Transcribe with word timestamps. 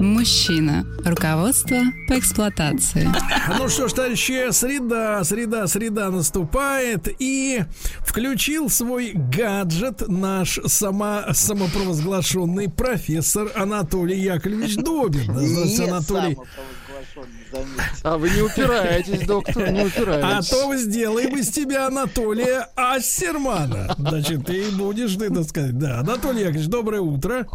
Мужчина. 0.00 0.86
Руководство 1.04 1.78
по 2.08 2.18
эксплуатации. 2.18 3.08
Ну 3.58 3.68
что 3.68 3.88
ж, 3.88 3.92
товарищи, 3.92 4.50
среда, 4.52 5.22
среда, 5.24 5.66
среда 5.66 6.10
наступает 6.10 7.08
и 7.18 7.64
включил 8.00 8.68
свой 8.70 9.12
гаджет 9.14 10.08
наш 10.08 10.58
сама, 10.66 11.32
самопровозглашенный 11.32 12.68
профессор 12.70 13.50
Анатолий 13.54 14.18
Яковлевич 14.20 14.76
Добин. 14.76 15.24
Здравствуйте, 15.36 15.90
Анатолий. 15.90 16.38
А 18.02 18.18
вы 18.18 18.30
не 18.30 18.42
упираетесь, 18.42 19.26
доктор, 19.26 19.70
не 19.70 19.82
А 19.82 19.86
упираетесь. 19.86 20.48
то 20.48 20.68
мы 20.68 20.76
сделаем 20.78 21.36
из 21.36 21.50
тебя 21.50 21.86
Анатолия 21.86 22.68
Ассермана. 22.74 23.94
Значит, 23.98 24.44
ты 24.46 24.70
будешь, 24.72 25.14
ты, 25.16 25.30
так 25.32 25.44
сказать, 25.48 25.78
да. 25.78 26.00
Анатолий 26.00 26.40
Яковлевич, 26.40 26.68
доброе 26.68 27.00
утро. 27.00 27.46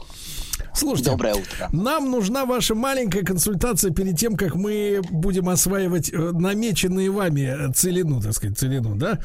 Слушайте, 0.80 1.12
Доброе 1.12 1.36
утро. 1.36 1.70
нам 1.74 2.10
нужна 2.10 2.46
ваша 2.46 2.74
маленькая 2.74 3.24
консультация 3.24 3.92
перед 3.92 4.18
тем, 4.18 4.36
как 4.38 4.56
мы 4.56 5.02
будем 5.12 5.50
осваивать 5.50 6.10
э, 6.12 6.32
намеченные 6.32 7.12
вами 7.12 7.72
целину, 7.74 8.22
так 8.22 8.34
сказать, 8.34 8.58
целину, 8.58 8.96
да? 8.96 9.20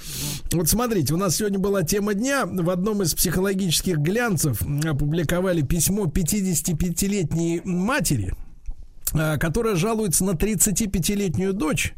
Вот 0.53 0.69
смотрите, 0.69 1.15
у 1.15 1.17
нас 1.17 1.37
сегодня 1.37 1.59
была 1.59 1.83
тема 1.83 2.15
дня. 2.15 2.45
В 2.47 2.71
одном 2.71 3.03
из 3.03 3.15
психологических 3.15 3.99
глянцев 3.99 4.63
опубликовали 4.85 5.63
письмо 5.63 6.07
55-летней 6.07 7.63
матери, 7.65 8.35
которая 9.39 9.77
жалуется 9.77 10.25
на 10.25 10.33
35-летнюю 10.33 11.53
дочь, 11.53 11.95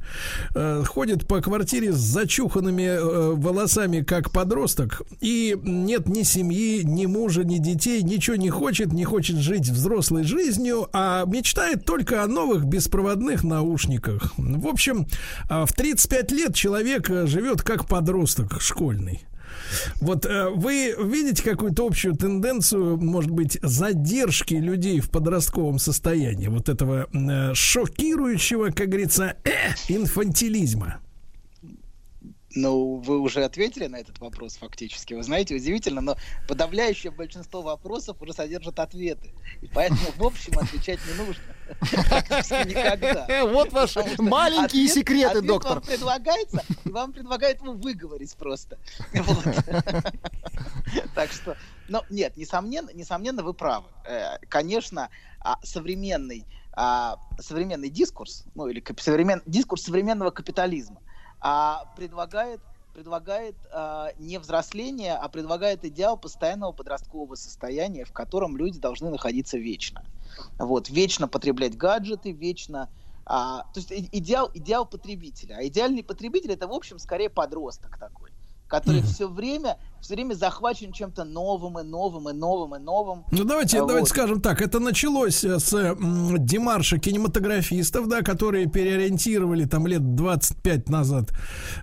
э, 0.55 0.83
ходит 0.86 1.27
по 1.27 1.41
квартире 1.41 1.92
с 1.92 1.97
зачуханными 1.97 2.83
э, 2.83 3.34
волосами, 3.34 4.03
как 4.03 4.31
подросток, 4.31 5.03
и 5.20 5.56
нет 5.62 6.08
ни 6.08 6.23
семьи, 6.23 6.83
ни 6.84 7.06
мужа, 7.06 7.45
ни 7.45 7.58
детей, 7.58 8.03
ничего 8.03 8.36
не 8.36 8.50
хочет, 8.50 8.92
не 8.92 9.05
хочет 9.05 9.36
жить 9.36 9.69
взрослой 9.69 10.25
жизнью, 10.25 10.89
а 10.92 11.25
мечтает 11.27 11.84
только 11.84 12.23
о 12.23 12.27
новых 12.27 12.64
беспроводных 12.64 13.45
наушниках. 13.45 14.33
В 14.36 14.67
общем, 14.67 15.06
э, 15.48 15.64
в 15.64 15.73
35 15.73 16.33
лет 16.33 16.55
человек 16.55 17.11
э, 17.11 17.27
живет 17.27 17.62
как 17.62 17.86
подросток 17.86 18.61
школьный. 18.61 19.23
Вот 20.00 20.27
э, 20.27 20.48
вы 20.50 20.95
видите 20.98 21.42
какую-то 21.42 21.86
общую 21.86 22.14
тенденцию, 22.17 22.97
может 22.98 23.31
быть, 23.31 23.59
задержки 23.62 24.55
людей 24.55 25.00
в 25.00 25.11
подростковом 25.11 25.78
состоянии, 25.78 26.48
вот 26.48 26.69
этого 26.69 27.08
э, 27.12 27.55
шокирующего, 27.55 28.70
как 28.70 28.89
говорится, 28.89 29.36
э, 29.45 29.50
инфантилизма? 29.89 31.00
Ну, 32.56 32.97
вы 32.97 33.20
уже 33.20 33.45
ответили 33.45 33.86
на 33.86 33.97
этот 33.97 34.19
вопрос 34.19 34.56
фактически. 34.56 35.12
Вы 35.12 35.23
знаете, 35.23 35.55
удивительно, 35.55 36.01
но 36.01 36.17
подавляющее 36.48 37.12
большинство 37.12 37.61
вопросов 37.61 38.17
уже 38.23 38.33
содержат 38.33 38.78
ответы. 38.78 39.33
И 39.61 39.67
поэтому, 39.67 40.01
в 40.17 40.25
общем, 40.25 40.58
отвечать 40.58 40.98
не 41.06 41.23
нужно. 41.23 41.42
Никогда. 41.69 43.27
Вот 43.47 43.72
ваши 43.72 44.03
маленькие 44.19 44.89
секреты, 44.89 45.41
доктор. 45.42 45.75
вам 45.75 45.83
предлагается, 45.83 46.62
и 46.84 46.91
вам 46.91 47.12
предлагают 47.12 47.61
его 47.61 47.73
выговорить 47.73 48.36
просто. 48.36 48.79
Так 51.14 51.33
что, 51.33 51.57
ну, 51.89 52.02
нет, 52.11 52.36
несомненно, 52.36 52.91
несомненно, 52.92 53.42
вы 53.42 53.55
правы. 53.55 53.89
Э, 54.05 54.39
Конечно, 54.48 55.11
а, 55.41 55.57
современный, 55.63 56.46
а, 56.73 57.17
современный 57.41 57.89
дискурс, 57.91 58.45
ну, 58.55 58.68
или 58.68 58.80
современ- 58.80 59.42
дискурс 59.46 59.83
современного 59.83 60.30
капитализма 60.30 61.01
а, 61.41 61.85
предлагает 61.96 62.61
предлагает 62.96 63.57
а, 63.74 64.08
не 64.17 64.39
взросление, 64.39 65.17
а 65.17 65.29
предлагает 65.29 65.84
идеал 65.84 66.17
постоянного 66.17 66.73
подросткового 66.73 67.34
состояния, 67.34 68.07
в 68.07 68.12
котором 68.12 68.57
люди 68.57 68.79
должны 68.79 69.11
находиться 69.11 69.58
вечно. 69.58 70.02
Вот, 70.58 70.89
вечно 70.89 71.29
потреблять 71.29 71.77
гаджеты, 71.77 72.33
вечно... 72.33 72.89
а, 73.27 73.64
то 73.74 73.80
есть 73.80 73.92
идеал, 74.12 74.51
идеал 74.55 74.86
потребителя. 74.86 75.56
А 75.58 75.67
идеальный 75.67 76.02
потребитель 76.02 76.52
это, 76.52 76.68
в 76.68 76.73
общем, 76.73 76.98
скорее 76.98 77.29
подросток 77.29 77.98
такой, 77.98 78.30
который 78.69 79.01
Мгм. 79.01 79.07
все 79.09 79.29
время, 79.29 79.77
все 80.01 80.15
время 80.15 80.35
захвачен 80.35 80.93
чем-то 80.93 81.25
новым 81.25 81.79
и 81.79 81.83
новым 81.85 82.29
и 82.29 82.33
новым 82.33 82.75
и 82.75 82.79
новым. 82.79 83.25
Ну, 83.31 83.45
давайте, 83.45 83.79
А, 83.79 83.81
давайте 83.81 84.01
вот. 84.01 84.09
скажем 84.09 84.41
так, 84.41 84.61
это 84.61 84.81
началось 84.81 85.45
э, 85.45 85.59
с 85.59 85.73
м, 85.73 86.37
демарша 86.45 86.99
кинематографистов, 86.99 88.09
да, 88.09 88.23
которые 88.23 88.67
переориентировали 88.67 89.65
там 89.67 89.87
лет 89.87 90.15
25 90.17 90.89
назад 90.89 91.31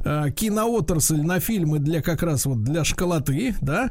э, 0.03 0.31
киноотрасль 0.31 1.21
на 1.21 1.39
фильмы 1.39 1.79
для 1.79 2.01
как 2.01 2.21
раз 2.23 2.45
вот 2.45 2.63
для 2.63 2.83
школоты, 2.83 3.55
да, 3.61 3.89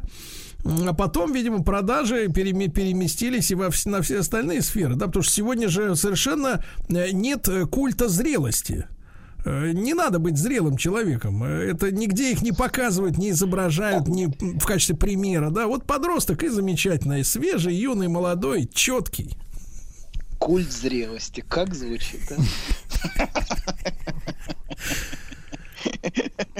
а 0.65 0.93
потом, 0.95 1.33
видимо, 1.33 1.65
продажи 1.65 2.27
переме- 2.27 2.69
переместились 2.69 3.51
и 3.51 3.55
во 3.57 3.67
вс- 3.69 3.89
на 3.89 4.01
все 4.03 4.21
остальные 4.21 4.63
сферы, 4.63 4.95
да, 4.95 5.07
потому 5.07 5.23
что 5.25 5.33
сегодня 5.33 5.69
же 5.69 5.97
совершенно 5.97 6.63
э, 6.89 7.11
нет 7.13 7.49
э, 7.49 7.67
культа 7.67 8.09
зрелости. 8.09 8.87
Э, 9.45 9.73
Не 9.73 9.95
надо 9.95 10.19
быть 10.19 10.37
зрелым 10.39 10.77
человеком. 10.77 11.43
Э, 11.45 11.71
Это 11.71 11.91
нигде 11.91 12.33
их 12.33 12.43
не 12.43 12.53
показывают, 12.53 13.19
не 13.19 13.31
изображают 13.31 14.09
не 14.09 14.27
в 14.27 14.65
качестве 14.65 14.97
примера. 14.97 15.51
Да, 15.51 15.67
вот 15.67 15.85
подросток 15.85 16.43
и 16.43 16.49
замечательный, 16.49 17.25
свежий, 17.25 17.75
юный, 17.75 18.09
молодой, 18.09 18.69
четкий. 18.73 19.37
Культ 20.39 20.71
зрелости. 20.73 21.45
Как 21.49 21.75
звучит, 21.75 22.21
а? 22.33 23.29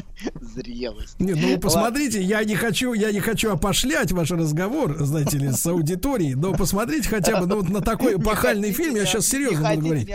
Зрелость. 0.55 1.19
Не, 1.19 1.35
ну 1.35 1.59
посмотрите, 1.59 2.23
я 2.23 2.45
не 2.45 2.55
хочу, 2.55 2.93
я 2.93 3.13
не 3.13 3.21
хочу 3.21 3.51
опошлять 3.53 4.13
ваш 4.13 4.31
разговор, 4.31 4.97
знаете 5.01 5.39
ли, 5.39 5.51
с 5.51 5.65
аудиторией, 5.67 6.35
но 6.35 6.53
посмотрите 6.53 7.09
хотя 7.09 7.41
бы 7.41 7.47
ну, 7.47 7.57
вот 7.57 7.69
на 7.69 7.81
такой 7.81 8.15
эпохальный 8.17 8.69
хотите, 8.69 8.83
фильм, 8.85 8.97
я 8.97 9.07
сейчас 9.07 9.27
серьезно 9.27 9.71
буду 9.75 9.87
говорить. 9.87 10.09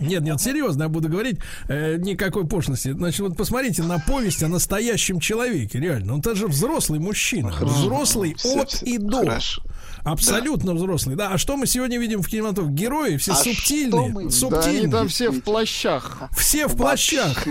Нет, 0.00 0.22
нет, 0.22 0.40
серьезно, 0.40 0.84
я 0.84 0.88
буду 0.88 1.08
говорить 1.08 1.38
э, 1.68 1.96
никакой 1.96 2.46
пошлости. 2.46 2.92
Значит, 2.92 3.20
вот 3.20 3.36
посмотрите 3.36 3.82
на 3.82 3.98
повесть 3.98 4.42
о 4.42 4.48
настоящем 4.48 5.20
человеке, 5.20 5.78
реально. 5.78 6.14
Он 6.14 6.22
тоже 6.22 6.46
взрослый 6.46 6.98
мужчина, 6.98 7.52
взрослый 7.60 8.36
от 8.44 8.82
и 8.82 8.98
до. 8.98 9.24
хорошо. 9.24 9.62
Абсолютно 10.04 10.74
взрослый, 10.74 11.16
да. 11.16 11.30
А 11.30 11.38
что 11.38 11.56
мы 11.56 11.66
сегодня 11.66 11.98
видим 11.98 12.22
в 12.22 12.28
кинематографе? 12.28 12.74
Герои 12.74 13.16
все 13.16 13.32
А 13.32 13.36
субтильные, 13.36 14.08
мы- 14.10 14.24
Да 14.24 14.30
субтильные. 14.30 14.82
они 14.82 14.90
там 14.90 15.08
все 15.08 15.30
в 15.30 15.40
плащах. 15.40 16.22
Все 16.36 16.66
в 16.66 16.76
плащах. 16.76 17.44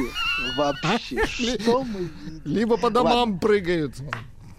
Вообще, 0.57 1.25
что 1.61 1.83
мы? 1.83 2.09
Либо 2.45 2.77
по 2.77 2.89
домам 2.89 3.39
прыгают. 3.39 3.95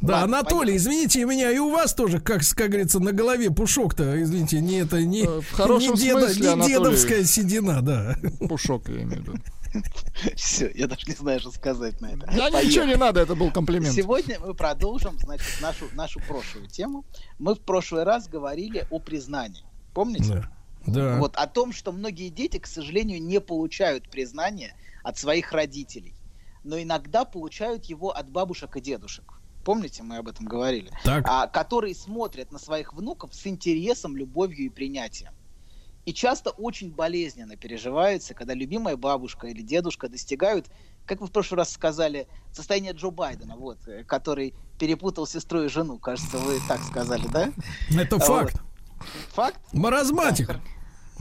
Да, 0.00 0.20
Ладно, 0.20 0.38
Анатолий, 0.40 0.72
понятно. 0.72 0.76
извините 0.76 1.24
меня, 1.24 1.50
и 1.50 1.56
у 1.58 1.70
вас 1.70 1.94
тоже, 1.94 2.20
как, 2.20 2.42
как 2.54 2.68
говорится, 2.68 3.00
на 3.00 3.12
голове 3.12 3.50
пушок-то, 3.50 4.22
извините, 4.22 4.60
не 4.60 4.80
это 4.82 5.00
не, 5.00 5.22
Э, 5.22 5.40
не, 5.78 5.96
деда- 5.96 6.20
смысле, 6.26 6.42
не 6.42 6.46
Анатолий. 6.48 6.74
дедовская 6.74 7.24
седина, 7.24 7.80
да. 7.80 8.16
Пушок, 8.46 8.88
я 8.90 8.96
имею 9.02 9.22
в 9.22 9.26
виду. 9.28 9.38
Все, 10.36 10.70
я 10.74 10.86
даже 10.86 11.06
не 11.06 11.14
знаю, 11.14 11.40
что 11.40 11.50
сказать 11.50 12.00
на 12.00 12.06
это. 12.06 12.26
Да 12.26 12.50
Поехали. 12.50 12.66
ничего 12.66 12.84
не 12.84 12.96
надо, 12.96 13.20
это 13.20 13.34
был 13.34 13.50
комплимент. 13.50 13.94
Сегодня 13.94 14.38
мы 14.40 14.54
продолжим, 14.54 15.18
значит, 15.18 15.60
нашу, 15.60 15.86
нашу 15.94 16.20
прошлую 16.20 16.68
тему. 16.68 17.04
Мы 17.38 17.54
в 17.54 17.60
прошлый 17.60 18.04
раз 18.04 18.28
говорили 18.28 18.86
о 18.90 18.98
признании. 18.98 19.64
Помните? 19.92 20.34
Да. 20.34 20.50
Да. 20.86 21.18
Вот 21.18 21.36
о 21.36 21.46
том, 21.46 21.72
что 21.72 21.92
многие 21.92 22.28
дети, 22.28 22.58
к 22.58 22.66
сожалению, 22.66 23.22
не 23.22 23.40
получают 23.40 24.10
признания 24.10 24.76
от 25.02 25.18
своих 25.18 25.52
родителей, 25.52 26.14
но 26.62 26.80
иногда 26.80 27.24
получают 27.24 27.86
его 27.86 28.10
от 28.10 28.28
бабушек 28.28 28.76
и 28.76 28.80
дедушек. 28.80 29.40
Помните, 29.64 30.02
мы 30.02 30.18
об 30.18 30.28
этом 30.28 30.44
говорили? 30.44 30.90
Так. 31.04 31.24
А, 31.26 31.46
которые 31.46 31.94
смотрят 31.94 32.52
на 32.52 32.58
своих 32.58 32.92
внуков 32.92 33.34
с 33.34 33.46
интересом, 33.46 34.14
любовью 34.14 34.66
и 34.66 34.68
принятием. 34.68 35.32
И 36.04 36.12
часто 36.12 36.50
очень 36.50 36.90
болезненно 36.90 37.56
переживается, 37.56 38.34
когда 38.34 38.54
любимая 38.54 38.96
бабушка 38.96 39.46
или 39.46 39.62
дедушка 39.62 40.08
достигают, 40.08 40.66
как 41.06 41.20
вы 41.20 41.26
в 41.26 41.32
прошлый 41.32 41.58
раз 41.58 41.72
сказали, 41.72 42.26
состояния 42.52 42.92
Джо 42.92 43.10
Байдена, 43.10 43.56
вот, 43.56 43.78
э, 43.86 44.04
который 44.04 44.54
перепутал 44.78 45.26
сестру 45.26 45.62
и 45.62 45.68
жену. 45.68 45.98
Кажется, 45.98 46.36
вы 46.38 46.60
так 46.68 46.82
сказали, 46.82 47.26
да? 47.28 47.52
Это 47.98 48.16
А 48.16 48.20
факт. 48.20 48.60
Факт? 49.32 49.60
Маразматик. 49.72 50.60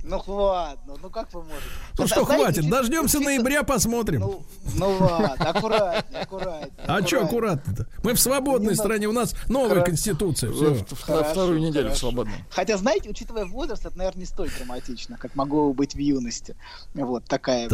Ну 0.04 0.22
ладно, 0.28 0.96
ну 1.02 1.10
как 1.10 1.34
вы 1.34 1.44
можете? 1.44 1.66
Ну 1.98 2.08
что, 2.08 2.26
знаете, 2.26 2.44
хватит, 2.62 2.70
дождемся 2.70 3.20
ноября, 3.22 3.64
посмотрим. 3.64 4.20
Ну, 4.20 4.44
ну 4.76 4.98
ладно, 5.00 5.50
аккуратнее, 5.50 6.22
аккуратнее. 6.24 6.72
А 6.86 7.02
что 7.08 7.22
аккуратно-то? 7.24 7.88
Мы 8.04 8.14
в 8.14 8.20
свободной 8.20 8.72
Не 8.72 8.76
стране, 8.76 9.08
у 9.08 9.14
нас 9.14 9.34
новая 9.48 9.82
конституция. 9.82 10.52
В- 10.52 10.84
в- 10.84 11.24
вторую 11.24 11.60
неделю 11.60 11.86
хорошо. 11.86 12.00
свободно. 12.10 12.34
Хотя, 12.50 12.78
знаете, 12.78 13.10
учитывая 13.10 13.46
возраст, 13.46 13.86
это, 13.86 13.98
наверное, 13.98 14.22
не 14.22 14.26
столь 14.26 14.50
драматично, 14.58 15.18
как 15.18 15.36
могло 15.36 15.68
бы 15.70 15.74
быть 15.74 15.96
в 15.96 16.00
юности. 16.00 16.56
Вот 16.94 17.24
такая, 17.26 17.70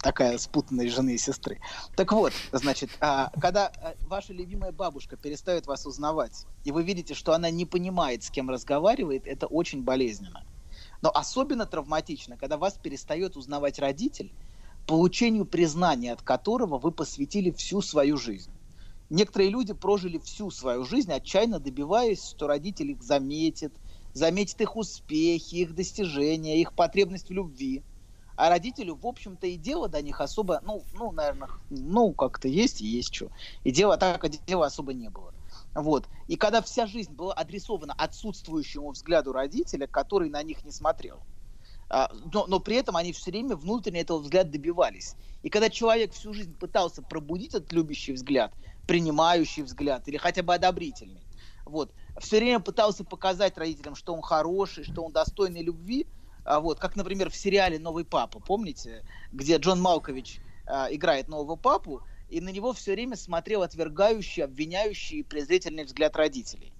такая 0.00 0.38
спутанность 0.38 0.94
жены 0.94 1.14
и 1.14 1.18
сестры. 1.18 1.58
Так 1.96 2.12
вот, 2.12 2.32
значит, 2.52 2.90
а, 3.00 3.30
когда 3.40 3.66
а, 3.66 3.94
ваша 4.06 4.32
любимая 4.32 4.70
бабушка 4.70 5.16
перестает 5.16 5.66
вас 5.66 5.84
узнавать, 5.84 6.46
и 6.62 6.70
вы 6.70 6.84
видите, 6.84 7.14
что 7.14 7.32
она 7.32 7.50
не 7.50 7.66
понимает, 7.66 8.22
с 8.22 8.30
кем 8.30 8.50
разговаривает, 8.50 9.26
это 9.26 9.46
очень 9.48 9.82
болезненно. 9.82 10.44
Но 11.02 11.10
особенно 11.10 11.66
травматично, 11.66 12.36
когда 12.36 12.56
вас 12.56 12.78
перестает 12.78 13.36
узнавать 13.36 13.78
родитель, 13.80 14.32
получению 14.86 15.46
признания 15.46 16.12
от 16.12 16.22
которого 16.22 16.78
вы 16.78 16.92
посвятили 16.92 17.50
всю 17.50 17.82
свою 17.82 18.16
жизнь. 18.16 18.52
Некоторые 19.10 19.50
люди 19.50 19.74
прожили 19.74 20.18
всю 20.18 20.50
свою 20.50 20.84
жизнь, 20.84 21.12
отчаянно 21.12 21.58
добиваясь, 21.60 22.24
что 22.24 22.46
родитель 22.46 22.92
их 22.92 23.02
заметит, 23.02 23.74
заметит 24.14 24.60
их 24.60 24.76
успехи, 24.76 25.56
их 25.56 25.74
достижения, 25.74 26.60
их 26.60 26.74
потребность 26.74 27.28
в 27.28 27.32
любви. 27.32 27.84
А 28.36 28.48
родителю, 28.48 28.96
в 28.96 29.06
общем-то, 29.06 29.46
и 29.46 29.56
дело 29.56 29.88
до 29.88 30.00
них 30.00 30.20
особо, 30.20 30.60
ну, 30.64 30.86
ну 30.92 31.12
наверное, 31.12 31.48
ну, 31.68 32.14
как-то 32.14 32.48
есть 32.48 32.80
и 32.80 32.86
есть 32.86 33.14
что. 33.14 33.28
И 33.64 33.70
дела 33.70 33.98
так, 33.98 34.24
а 34.24 34.28
дела 34.28 34.66
особо 34.66 34.94
не 34.94 35.10
было. 35.10 35.34
Вот. 35.74 36.08
И 36.28 36.36
когда 36.36 36.60
вся 36.60 36.86
жизнь 36.86 37.12
была 37.12 37.32
адресована 37.34 37.94
отсутствующему 37.94 38.90
взгляду 38.90 39.32
родителя, 39.32 39.86
который 39.86 40.28
на 40.28 40.42
них 40.42 40.64
не 40.64 40.70
смотрел, 40.70 41.20
а, 41.88 42.10
но, 42.32 42.46
но 42.46 42.60
при 42.60 42.76
этом 42.76 42.96
они 42.96 43.12
все 43.12 43.30
время 43.30 43.56
внутренне 43.56 44.00
этого 44.00 44.18
взгляда 44.18 44.50
добивались. 44.50 45.14
И 45.42 45.50
когда 45.50 45.70
человек 45.70 46.12
всю 46.12 46.32
жизнь 46.32 46.54
пытался 46.54 47.02
пробудить 47.02 47.54
этот 47.54 47.72
любящий 47.72 48.12
взгляд, 48.12 48.52
принимающий 48.86 49.62
взгляд 49.62 50.06
или 50.08 50.16
хотя 50.16 50.42
бы 50.42 50.54
одобрительный, 50.54 51.22
вот, 51.64 51.92
все 52.18 52.38
время 52.38 52.60
пытался 52.60 53.04
показать 53.04 53.56
родителям, 53.56 53.94
что 53.94 54.14
он 54.14 54.22
хороший, 54.22 54.84
что 54.84 55.04
он 55.04 55.12
достойный 55.12 55.62
любви, 55.62 56.06
а, 56.44 56.60
вот, 56.60 56.78
как, 56.78 56.96
например, 56.96 57.30
в 57.30 57.36
сериале 57.36 57.78
«Новый 57.78 58.04
папа», 58.04 58.40
помните, 58.40 59.04
где 59.32 59.56
Джон 59.56 59.80
Малкович 59.80 60.40
а, 60.66 60.88
играет 60.90 61.28
нового 61.28 61.56
папу, 61.56 62.02
и 62.32 62.40
на 62.40 62.48
него 62.48 62.72
все 62.72 62.92
время 62.92 63.14
смотрел 63.16 63.62
отвергающий, 63.62 64.42
обвиняющий 64.42 65.18
и 65.18 65.22
презрительный 65.22 65.84
взгляд 65.84 66.16
родителей. 66.16 66.72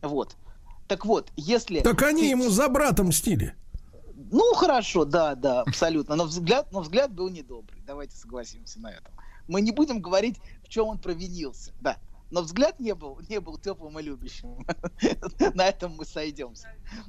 Вот. 0.00 0.36
Так 0.88 1.04
вот, 1.04 1.30
если... 1.36 1.80
Так 1.80 2.02
они 2.02 2.30
ему 2.30 2.48
за 2.48 2.68
братом 2.68 3.08
мстили. 3.08 3.54
ну, 4.16 4.54
хорошо, 4.54 5.04
да, 5.04 5.34
да, 5.34 5.60
абсолютно. 5.60 6.16
Но 6.16 6.24
взгляд, 6.24 6.72
но 6.72 6.80
взгляд 6.80 7.12
был 7.12 7.28
недобрый. 7.28 7.82
Давайте 7.86 8.16
согласимся 8.16 8.80
на 8.80 8.92
этом. 8.92 9.12
Мы 9.46 9.60
не 9.60 9.72
будем 9.72 10.00
говорить, 10.00 10.36
в 10.64 10.70
чем 10.70 10.86
он 10.86 10.98
провинился. 10.98 11.72
Да. 11.82 11.98
Но 12.30 12.40
взгляд 12.40 12.80
не 12.80 12.94
был, 12.94 13.20
не 13.28 13.40
был 13.40 13.58
теплым 13.58 13.98
и 13.98 14.02
любящим. 14.02 14.66
На 15.54 15.66
этом 15.66 15.94
мы 15.96 16.06
сойдемся. 16.06 16.68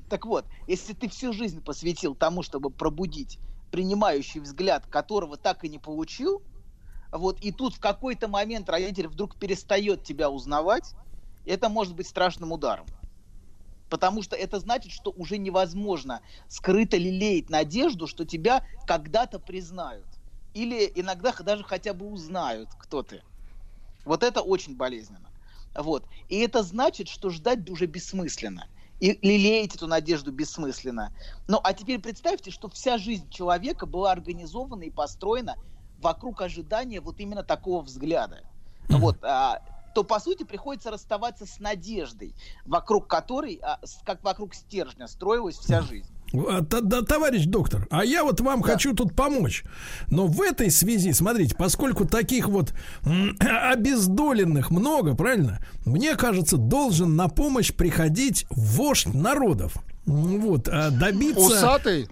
Так 0.09 0.25
вот, 0.25 0.45
если 0.67 0.93
ты 0.93 1.07
всю 1.07 1.31
жизнь 1.31 1.63
посвятил 1.63 2.13
тому, 2.13 2.43
чтобы 2.43 2.69
пробудить 2.69 3.39
принимающий 3.71 4.41
взгляд, 4.41 4.85
которого 4.85 5.37
так 5.37 5.63
и 5.63 5.69
не 5.69 5.79
получил, 5.79 6.43
вот, 7.17 7.39
и 7.39 7.51
тут 7.51 7.75
в 7.75 7.79
какой-то 7.79 8.27
момент 8.27 8.69
родитель 8.69 9.07
вдруг 9.07 9.37
перестает 9.37 10.03
тебя 10.03 10.29
узнавать, 10.29 10.93
это 11.45 11.69
может 11.69 11.95
быть 11.95 12.07
страшным 12.07 12.51
ударом. 12.51 12.85
Потому 13.89 14.23
что 14.23 14.35
это 14.35 14.59
значит, 14.59 14.91
что 14.91 15.11
уже 15.11 15.37
невозможно 15.37 16.21
скрыто 16.47 16.97
лелеять 16.97 17.49
надежду, 17.49 18.07
что 18.07 18.25
тебя 18.25 18.63
когда-то 18.87 19.39
признают. 19.39 20.07
Или 20.53 20.91
иногда 20.95 21.31
даже 21.31 21.63
хотя 21.63 21.93
бы 21.93 22.07
узнают, 22.07 22.69
кто 22.79 23.03
ты. 23.03 23.21
Вот 24.05 24.23
это 24.23 24.41
очень 24.41 24.75
болезненно. 24.75 25.29
Вот. 25.75 26.05
И 26.29 26.39
это 26.39 26.63
значит, 26.63 27.07
что 27.07 27.29
ждать 27.29 27.69
уже 27.69 27.85
бессмысленно. 27.85 28.67
И 28.99 29.19
лелеять 29.21 29.75
эту 29.75 29.87
надежду 29.87 30.31
бессмысленно. 30.31 31.13
Ну, 31.47 31.59
а 31.63 31.73
теперь 31.73 31.99
представьте, 31.99 32.49
что 32.49 32.69
вся 32.69 32.97
жизнь 32.97 33.29
человека 33.29 33.85
была 33.85 34.11
организована 34.11 34.83
и 34.83 34.89
построена 34.89 35.55
вокруг 36.05 36.41
ожидания 36.41 37.01
вот 37.01 37.19
именно 37.19 37.43
такого 37.43 37.81
взгляда. 37.81 38.41
Вот, 38.87 39.17
а, 39.23 39.61
то 39.95 40.03
по 40.03 40.19
сути 40.19 40.43
приходится 40.43 40.91
расставаться 40.91 41.45
с 41.47 41.59
надеждой, 41.59 42.35
вокруг 42.65 43.07
которой, 43.07 43.59
а, 43.63 43.79
с- 43.83 43.97
как 44.05 44.23
вокруг 44.23 44.53
стержня, 44.53 45.07
строилась 45.07 45.57
вся 45.57 45.81
жизнь. 45.81 46.07
Да, 46.33 47.01
товарищ 47.01 47.45
доктор, 47.45 47.87
а 47.89 48.03
я 48.03 48.23
вот 48.23 48.41
вам 48.41 48.61
Да. 48.61 48.67
хочу 48.73 48.93
тут 48.93 49.15
помочь. 49.15 49.63
Но 50.07 50.27
в 50.27 50.41
этой 50.41 50.69
связи, 50.69 51.11
смотрите, 51.13 51.55
поскольку 51.55 52.05
таких 52.05 52.49
вот 52.49 52.73
обездоленных 53.39 54.69
много, 54.69 55.15
правильно? 55.15 55.59
Мне 55.85 56.15
кажется, 56.15 56.57
должен 56.57 57.15
на 57.15 57.27
помощь 57.29 57.73
приходить 57.73 58.45
вождь 58.49 59.07
народов. 59.13 59.75
Вот, 60.05 60.67
а 60.67 60.91
добиться... 60.91 61.39
Усатый? 61.39 62.07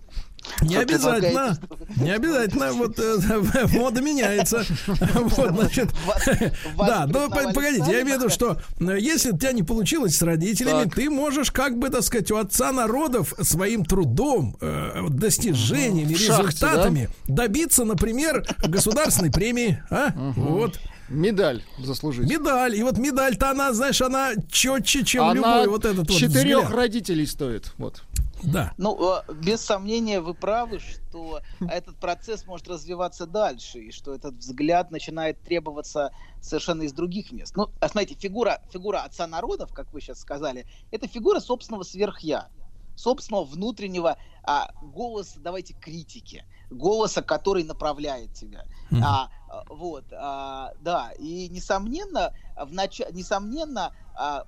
Не 0.62 0.76
обязательно. 0.76 1.58
Не 1.98 2.12
обязательно. 2.12 2.74
Вот 2.74 3.00
э, 3.00 3.68
мода 3.78 4.02
меняется. 4.02 4.64
Вот, 5.14 5.52
значит. 5.56 5.90
Да, 6.78 7.06
но 7.08 7.30
погодите, 7.30 7.86
я 7.92 8.02
имею 8.02 8.18
в 8.18 8.22
виду, 8.22 8.30
что 8.30 8.58
э, 8.80 8.98
если 9.00 9.32
у 9.32 9.38
тебя 9.38 9.52
не 9.52 9.64
получилось 9.64 10.18
с 10.18 10.22
родителями, 10.22 10.90
ты 10.90 11.10
можешь, 11.10 11.52
как 11.52 11.78
бы, 11.78 11.90
так 11.90 12.04
сказать, 12.04 12.32
у 12.32 12.38
отца 12.38 12.72
народов 12.72 13.34
своим 13.42 13.86
трудом, 13.86 14.58
э, 14.62 15.06
достижениями, 15.10 16.14
результатами 16.14 17.10
добиться, 17.28 17.84
например, 17.84 18.46
государственной 18.64 19.32
премии. 19.32 19.82
А? 19.90 20.12
Вот. 20.36 20.80
Медаль 21.10 21.64
заслужить. 21.80 22.30
Медаль. 22.30 22.76
И 22.76 22.84
вот 22.84 22.98
медаль-то 22.98 23.52
она, 23.52 23.74
знаешь, 23.74 24.02
она 24.02 24.32
четче, 24.52 25.04
чем 25.04 25.24
Она 25.26 25.34
любой 25.34 25.68
вот 25.68 25.86
этот 25.86 26.10
вот 26.10 26.18
четырех 26.18 26.72
родителей 26.72 27.28
стоит. 27.28 27.74
Вот. 27.78 28.04
Да. 28.44 28.74
Ну, 28.78 28.98
э, 29.02 29.34
без 29.34 29.62
сомнения, 29.62 30.20
вы 30.20 30.34
правы, 30.34 30.80
что 30.80 31.42
этот 31.70 31.98
процесс 31.98 32.46
может 32.46 32.68
развиваться 32.68 33.26
дальше, 33.26 33.80
и 33.80 33.92
что 33.92 34.14
этот 34.14 34.36
взгляд 34.36 34.92
начинает 34.92 35.42
требоваться 35.42 36.12
совершенно 36.42 36.84
из 36.84 36.94
других 36.94 37.32
мест. 37.32 37.56
Ну, 37.56 37.70
а 37.80 37.90
смотрите, 37.90 38.16
фигура, 38.20 38.62
фигура 38.72 39.00
отца 39.00 39.28
народов, 39.28 39.74
как 39.74 39.92
вы 39.94 40.02
сейчас 40.02 40.20
сказали, 40.20 40.66
это 40.92 41.08
фигура 41.08 41.40
собственного 41.40 41.84
сверхя, 41.84 42.50
собственного 42.96 43.46
внутреннего 43.46 44.18
а, 44.44 44.72
голоса, 44.82 45.40
давайте, 45.40 45.74
критики, 45.74 46.46
голоса, 46.70 47.22
который 47.22 47.64
направляет 47.64 48.34
тебя. 48.34 48.66
А, 48.92 48.96
а, 49.26 49.30
вот, 49.70 50.06
а, 50.12 50.74
да, 50.82 51.12
и 51.18 51.50
несомненно, 51.50 52.34
в 52.56 52.72
нач... 52.74 53.02
несомненно, 53.12 53.94
а, 54.16 54.46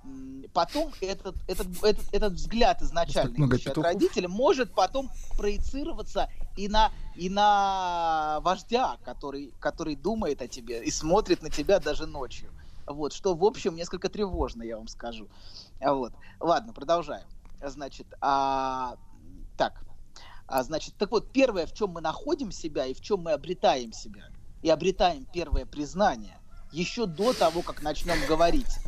потом 0.54 0.92
этот, 1.02 1.36
этот, 1.48 1.68
этот, 1.84 2.13
этот 2.13 2.34
взгляд 2.34 2.81
изначально 2.81 3.46
от 3.46 3.78
родителя 3.78 4.28
может 4.28 4.74
потом 4.74 5.10
проецироваться 5.38 6.30
и 6.56 6.68
на, 6.68 6.92
и 7.16 7.30
на 7.30 8.40
вождя, 8.42 8.97
который, 9.04 9.54
который 9.59 9.95
думает 9.95 10.42
о 10.42 10.47
тебе 10.47 10.83
и 10.83 10.92
смотрит 10.92 11.42
на 11.42 11.50
тебя 11.50 11.80
даже 11.80 12.06
ночью. 12.06 12.52
Вот, 12.85 13.14
что, 13.14 13.33
в 13.33 13.44
общем, 13.44 13.76
несколько 13.76 14.09
тревожно, 14.09 14.64
я 14.64 14.78
вам 14.78 14.88
скажу. 14.88 15.28
А 15.81 15.94
Вот. 15.94 16.14
Ладно, 16.40 16.74
продолжаем. 16.74 17.28
Значит, 17.62 18.07
а, 18.21 18.95
так. 19.57 19.83
А, 20.47 20.64
значит, 20.64 20.95
так 20.97 21.12
вот, 21.12 21.31
первое, 21.31 21.66
в 21.66 21.74
чем 21.74 21.92
мы 21.92 22.02
находим 22.02 22.52
себя 22.52 22.85
и 22.85 22.94
в 22.94 23.02
чем 23.02 23.21
мы 23.21 23.31
обретаем 23.31 23.92
себя, 23.92 24.26
и 24.66 24.69
обретаем 24.69 25.28
первое 25.31 25.68
признание, 25.68 26.40
еще 26.72 27.06
до 27.06 27.34
того, 27.34 27.62
как 27.62 27.84
начнем 27.84 28.18
говорить, 28.28 28.80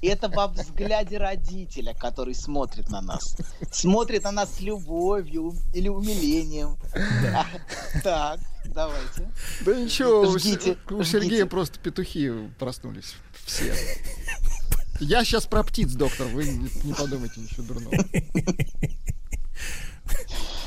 это 0.00 0.30
во 0.30 0.48
взгляде 0.48 1.18
родителя, 1.18 1.92
который 1.92 2.34
смотрит 2.34 2.88
на 2.88 3.02
нас. 3.02 3.36
Смотрит 3.70 4.24
на 4.24 4.32
нас 4.32 4.54
с 4.56 4.60
любовью 4.62 5.54
или 5.74 5.88
умилением. 5.88 6.78
А, 7.34 7.44
Так, 8.02 8.40
давайте. 8.64 9.30
Да 9.60 9.74
ничего, 9.78 10.22
у, 10.22 10.38
Се- 10.38 10.78
у. 10.88 11.04
Сергея 11.04 11.44
просто 11.44 11.78
петухи 11.80 12.32
проснулись. 12.58 13.16
Все. 13.44 13.74
Я 15.00 15.22
сейчас 15.22 15.44
про 15.44 15.62
птиц, 15.62 15.92
доктор, 15.92 16.28
вы 16.28 16.46
не, 16.46 16.70
не 16.82 16.94
подумайте 16.94 17.42
ничего 17.42 17.74
дурного. 17.74 17.92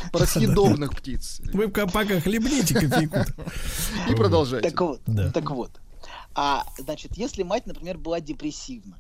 Про 0.13 0.25
съедобных 0.25 0.95
птиц. 0.95 1.41
Вы 1.53 1.69
пока 1.69 1.87
пока 1.87 2.19
хлебните 2.19 2.73
кофейку. 2.73 3.19
И 4.09 4.15
продолжайте. 4.15 4.69
Так 4.69 4.81
вот, 4.81 5.01
так 5.33 5.51
вот. 5.51 5.71
А, 6.35 6.65
значит, 6.77 7.17
если 7.17 7.43
мать, 7.43 7.65
например, 7.65 7.97
была 7.97 8.19
депрессивна, 8.19 8.97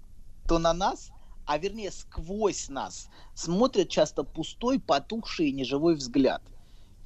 то 0.47 0.59
на 0.59 0.73
нас, 0.73 1.09
а 1.45 1.57
вернее 1.57 1.91
сквозь 1.91 2.69
нас, 2.69 3.07
смотрит 3.33 3.89
часто 3.89 4.23
пустой, 4.23 4.79
потухший 4.79 5.49
и 5.49 5.51
неживой 5.51 5.95
взгляд. 5.95 6.41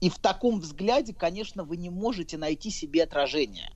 И 0.02 0.10
в 0.10 0.18
таком 0.18 0.60
взгляде, 0.60 1.14
конечно, 1.14 1.64
вы 1.64 1.78
не 1.78 1.90
можете 1.90 2.38
найти 2.38 2.70
себе 2.70 3.04
отражение. 3.04 3.72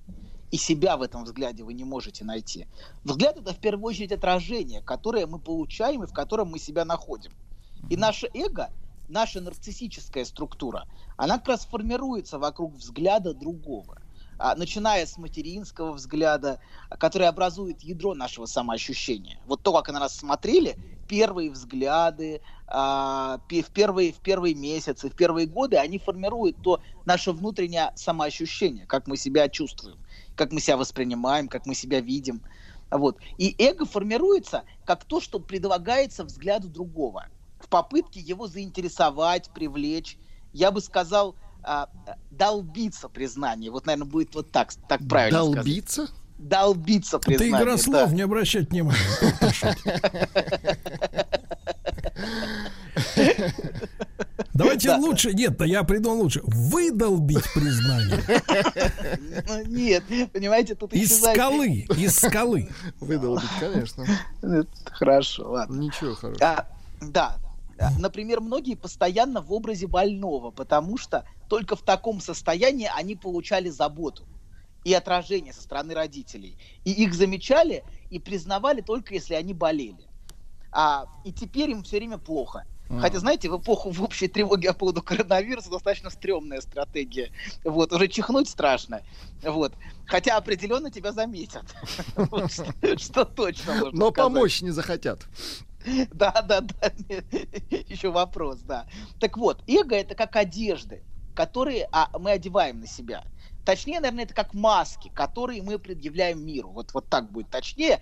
И 0.52 0.58
себя 0.58 0.98
в 0.98 1.02
этом 1.02 1.26
взгляде 1.26 1.64
вы 1.64 1.74
не 1.74 1.84
можете 1.84 2.26
найти. 2.26 2.68
Взгляд 3.04 3.38
это 3.38 3.54
в 3.54 3.60
первую 3.60 3.86
очередь 3.86 4.12
отражение, 4.12 4.82
которое 4.82 5.28
мы 5.28 5.40
получаем 5.40 6.04
и 6.04 6.08
в 6.08 6.14
котором 6.14 6.50
мы 6.50 6.60
себя 6.60 6.86
находим. 6.86 7.32
И 7.90 7.98
наше 7.98 8.30
эго 8.34 8.70
наша 9.08 9.42
нарциссическая 9.42 10.26
структура, 10.26 10.88
она 11.16 11.38
как 11.38 11.48
раз 11.50 11.66
формируется 11.66 12.40
вокруг 12.40 12.76
взгляда 12.76 13.34
другого. 13.34 14.02
А, 14.40 14.56
начиная 14.56 15.06
с 15.06 15.18
материнского 15.18 15.94
взгляда, 15.94 16.60
который 17.00 17.28
образует 17.28 17.82
ядро 17.82 18.14
нашего 18.14 18.46
самоощущения. 18.46 19.40
Вот 19.48 19.64
то, 19.64 19.74
как 19.74 19.92
на 19.92 20.00
нас 20.00 20.16
смотрели, 20.16 20.78
первые 21.08 21.50
взгляды, 21.50 22.42
а, 22.68 23.40
в, 23.50 23.72
первые, 23.72 24.14
в 24.14 24.18
первые 24.18 24.54
месяцы, 24.54 25.10
в 25.10 25.16
первые 25.16 25.48
годы, 25.48 25.78
они 25.78 25.98
формируют 25.98 26.58
то 26.62 26.82
наше 27.06 27.32
внутреннее 27.32 27.92
самоощущение, 27.96 28.86
как 28.86 29.08
мы 29.08 29.18
себя 29.18 29.50
чувствуем, 29.50 29.98
как 30.36 30.52
мы 30.52 30.60
себя 30.60 30.78
воспринимаем, 30.78 31.48
как 31.48 31.66
мы 31.66 31.74
себя 31.74 32.00
видим. 32.00 32.42
Вот. 32.92 33.18
И 33.40 33.56
эго 33.58 33.86
формируется 33.86 34.64
как 34.86 35.04
то, 35.04 35.20
что 35.20 35.40
предлагается 35.40 36.24
взгляду 36.24 36.70
другого, 36.70 37.28
в 37.60 37.68
попытке 37.70 38.20
его 38.20 38.48
заинтересовать, 38.48 39.50
привлечь. 39.54 40.18
Я 40.54 40.72
бы 40.72 40.82
сказал, 40.82 41.36
а, 41.64 41.90
долбиться 42.32 43.10
признание. 43.10 43.72
Вот, 43.72 43.86
наверное, 43.86 44.10
будет 44.10 44.34
вот 44.36 44.52
так, 44.52 44.74
так 44.88 45.02
правильно 45.08 45.40
Долбиться? 45.40 46.06
сказать. 46.06 46.22
Долбиться 46.38 47.18
признание. 47.20 47.56
Это 47.56 47.64
игра 47.64 47.78
слов, 47.78 48.10
да. 48.10 48.16
не 48.16 48.22
обращать 48.22 48.70
внимания. 48.70 49.00
Давайте 54.54 54.88
Да. 54.90 54.98
лучше, 54.98 55.34
нет, 55.34 55.60
я 55.62 55.84
придумал 55.84 56.22
лучше. 56.24 56.42
Выдолбить 56.44 57.44
признание. 57.54 58.20
Ну, 59.48 59.66
Нет, 59.66 60.04
понимаете, 60.32 60.76
тут 60.76 60.94
Из 60.94 61.12
исчезает- 61.12 61.38
скалы, 61.38 61.68
из 61.98 62.16
скалы. 62.16 62.70
Выдолбить, 63.00 63.50
конечно. 63.60 64.06
Хорошо, 64.86 65.52
ладно. 65.52 65.80
Ничего 65.80 66.16
хорошего. 66.16 66.46
А, 66.46 66.66
да. 67.02 67.36
А, 67.80 67.92
Например, 68.00 68.42
многие 68.42 68.76
постоянно 68.76 69.42
в 69.42 69.54
образе 69.54 69.88
больного, 69.88 70.52
потому 70.52 70.98
что 70.98 71.26
только 71.50 71.76
в 71.76 71.82
таком 71.82 72.22
состоянии 72.22 72.90
они 72.96 73.16
получали 73.16 73.70
заботу 73.70 74.24
и 74.84 74.94
отражение 74.94 75.54
со 75.54 75.62
стороны 75.62 75.94
родителей. 75.94 76.58
И 76.86 76.92
их 76.92 77.14
замечали 77.14 77.84
и 78.10 78.20
признавали 78.20 78.82
только 78.82 79.14
если 79.14 79.34
они 79.34 79.54
болели. 79.54 80.08
А, 80.72 81.06
и 81.24 81.32
теперь 81.32 81.72
им 81.72 81.84
все 81.84 81.98
время 81.98 82.18
плохо. 82.18 82.66
Хотя, 83.02 83.20
знаете, 83.20 83.50
в 83.50 83.58
эпоху 83.60 83.92
в 83.92 84.02
общей 84.02 84.28
тревоги 84.28 84.68
по 84.68 84.74
поводу 84.74 85.02
коронавируса 85.02 85.70
достаточно 85.70 86.10
стрёмная 86.10 86.62
стратегия. 86.62 87.32
Вот, 87.64 87.92
уже 87.92 88.08
чихнуть 88.08 88.48
страшно. 88.48 89.02
Вот. 89.44 89.74
Хотя 90.06 90.38
определенно 90.38 90.90
тебя 90.90 91.12
заметят. 91.12 91.64
Что 92.98 93.26
точно 93.26 93.76
можно 93.76 94.00
Но 94.00 94.12
помочь 94.12 94.62
не 94.62 94.72
захотят. 94.72 95.20
Да, 96.14 96.42
да, 96.42 96.62
да. 96.62 96.92
Еще 97.88 98.10
вопрос, 98.10 98.60
да. 98.60 98.86
Так 99.20 99.38
вот, 99.38 99.64
эго 99.68 99.96
это 99.96 100.16
как 100.16 100.36
одежды, 100.36 101.04
которые 101.36 101.88
а, 101.92 102.10
мы 102.18 102.32
одеваем 102.32 102.80
на 102.80 102.88
себя. 102.88 103.24
Точнее, 103.66 104.00
наверное, 104.00 104.24
это 104.24 104.34
как 104.34 104.54
маски, 104.54 105.12
которые 105.14 105.62
мы 105.62 105.78
предъявляем 105.78 106.46
миру. 106.46 106.70
Вот, 106.70 106.94
вот 106.94 107.10
так 107.10 107.32
будет 107.32 107.50
точнее. 107.50 108.00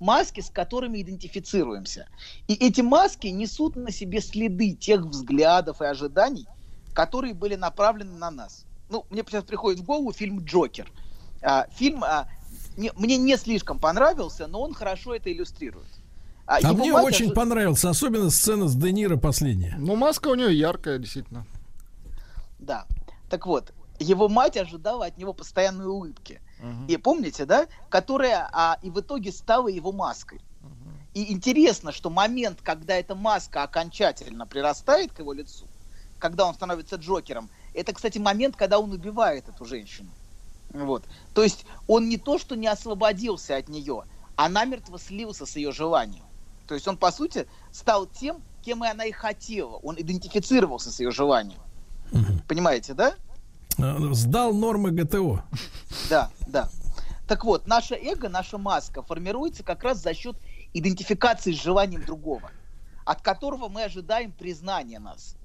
Маски, 0.00 0.40
с 0.40 0.50
которыми 0.50 1.00
идентифицируемся. 1.00 2.08
И 2.48 2.54
эти 2.54 2.80
маски 2.80 3.28
несут 3.28 3.76
на 3.76 3.92
себе 3.92 4.20
следы 4.20 4.72
тех 4.72 5.02
взглядов 5.02 5.80
и 5.80 5.84
ожиданий, 5.84 6.46
которые 6.94 7.32
были 7.32 7.54
направлены 7.54 8.18
на 8.18 8.30
нас. 8.30 8.66
Ну, 8.88 9.06
мне 9.08 9.22
сейчас 9.26 9.44
приходит 9.44 9.80
в 9.80 9.84
голову 9.84 10.12
фильм 10.12 10.44
«Джокер». 10.44 10.90
А, 11.42 11.68
фильм 11.76 12.02
а, 12.02 12.26
не- 12.76 12.92
мне 12.96 13.16
не 13.16 13.36
слишком 13.36 13.78
понравился, 13.78 14.48
но 14.48 14.60
он 14.62 14.74
хорошо 14.74 15.14
это 15.14 15.32
иллюстрирует. 15.32 15.86
А 16.46 16.60
его 16.60 16.74
мне 16.74 16.92
мать 16.92 17.04
очень 17.04 17.30
ожи- 17.30 17.34
понравился, 17.34 17.90
особенно 17.90 18.30
сцена 18.30 18.68
с 18.68 18.74
Де 18.76 18.92
Ниро 18.92 19.16
последняя. 19.16 19.76
Ну, 19.78 19.96
маска 19.96 20.28
у 20.28 20.34
нее 20.34 20.56
яркая, 20.56 20.98
действительно. 20.98 21.46
Да. 22.58 22.86
Так 23.30 23.46
вот, 23.46 23.72
его 23.98 24.28
мать 24.28 24.56
ожидала 24.56 25.06
от 25.06 25.16
него 25.16 25.32
постоянной 25.32 25.86
улыбки. 25.86 26.40
Мгм. 26.60 26.86
И 26.86 26.96
помните, 26.96 27.46
да? 27.46 27.66
Которая 27.88 28.48
а, 28.52 28.78
и 28.82 28.90
в 28.90 29.00
итоге 29.00 29.32
стала 29.32 29.68
его 29.68 29.92
маской. 29.92 30.40
И 31.14 31.32
интересно, 31.32 31.92
что 31.92 32.10
момент, 32.10 32.58
когда 32.62 32.96
эта 32.96 33.14
маска 33.14 33.62
окончательно 33.62 34.46
прирастает 34.46 35.12
к 35.12 35.20
его 35.20 35.32
лицу, 35.32 35.64
когда 36.18 36.44
он 36.44 36.54
становится 36.54 36.96
Джокером, 36.96 37.50
это, 37.72 37.92
кстати, 37.92 38.18
момент, 38.18 38.56
когда 38.56 38.80
он 38.80 38.90
убивает 38.90 39.48
эту 39.48 39.64
женщину. 39.64 40.10
Вот. 40.70 41.04
То 41.32 41.44
есть 41.44 41.66
он 41.86 42.08
не 42.08 42.16
то, 42.16 42.38
что 42.38 42.56
не 42.56 42.66
освободился 42.66 43.56
от 43.56 43.68
нее, 43.68 44.02
а 44.34 44.48
намертво 44.48 44.98
слился 44.98 45.46
с 45.46 45.54
ее 45.54 45.70
желанием. 45.70 46.24
То 46.66 46.74
есть 46.74 46.88
он, 46.88 46.96
по 46.96 47.12
сути, 47.12 47.46
стал 47.72 48.06
тем, 48.06 48.42
кем 48.62 48.84
и 48.84 48.88
она 48.88 49.04
и 49.04 49.12
хотела. 49.12 49.76
Он 49.76 50.00
идентифицировался 50.00 50.90
с 50.90 51.00
ее 51.00 51.10
желанием. 51.10 51.60
Понимаете, 52.48 52.94
да? 52.94 53.14
Э, 53.78 53.96
Сдал 54.12 54.54
нормы 54.54 54.90
ГТО. 54.92 55.42
Да, 56.08 56.30
да. 56.46 56.68
Так 57.26 57.44
вот, 57.44 57.66
наше 57.66 57.94
эго, 57.94 58.28
наша 58.28 58.58
маска 58.58 59.02
формируется 59.02 59.62
как 59.62 59.82
раз 59.82 60.02
за 60.02 60.14
счет 60.14 60.36
идентификации 60.74 61.52
с 61.52 61.62
желанием 61.62 62.04
другого, 62.04 62.50
от 63.04 63.22
которого 63.22 63.68
мы 63.68 63.84
ожидаем 63.84 64.32
признания 64.32 64.98
нас. 64.98 65.36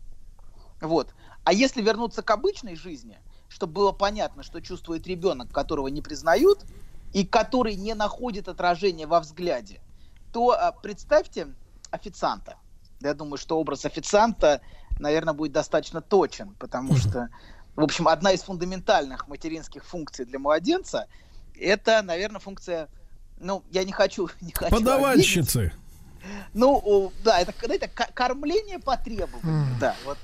Вот. 0.82 1.14
А 1.44 1.54
если 1.54 1.82
вернуться 1.82 2.22
к 2.22 2.30
обычной 2.32 2.76
жизни, 2.76 3.18
чтобы 3.48 3.74
было 3.74 3.92
понятно, 3.92 4.44
что 4.44 4.62
чувствует 4.62 5.08
ребенок, 5.08 5.52
которого 5.52 5.88
не 5.88 6.02
признают, 6.02 6.66
и 7.14 7.26
который 7.26 7.76
не 7.76 7.96
находит 7.96 8.48
отражения 8.48 9.08
во 9.08 9.20
взгляде, 9.20 9.82
то 10.32 10.52
а, 10.52 10.72
представьте 10.72 11.48
официанта. 11.92 12.58
Я 13.02 13.14
думаю, 13.14 13.38
что 13.38 13.60
образ 13.60 13.86
официанта, 13.86 14.62
наверное, 15.00 15.34
будет 15.34 15.54
достаточно 15.54 16.02
точен, 16.02 16.56
потому 16.60 16.96
что, 16.98 17.30
в 17.76 17.84
общем, 17.84 18.08
одна 18.08 18.32
из 18.32 18.42
фундаментальных 18.42 19.28
материнских 19.28 19.86
функций 19.86 20.26
для 20.26 20.40
младенца 20.40 21.08
это, 21.60 22.02
наверное, 22.02 22.40
функция, 22.40 22.88
ну, 23.40 23.64
я 23.72 23.84
не 23.84 23.92
хочу, 23.92 24.30
не 24.42 24.52
хочу 24.52 24.76
обидеть. 24.76 24.86
Подавальщицы. 24.86 25.74
Ну, 26.54 27.14
да, 27.24 27.40
это, 27.40 27.54
это 27.62 27.88
ко- 27.88 28.10
кормление 28.14 28.80
по 28.80 28.98
требованию, 28.98 29.78
да, 29.80 29.96
вот, 30.06 30.18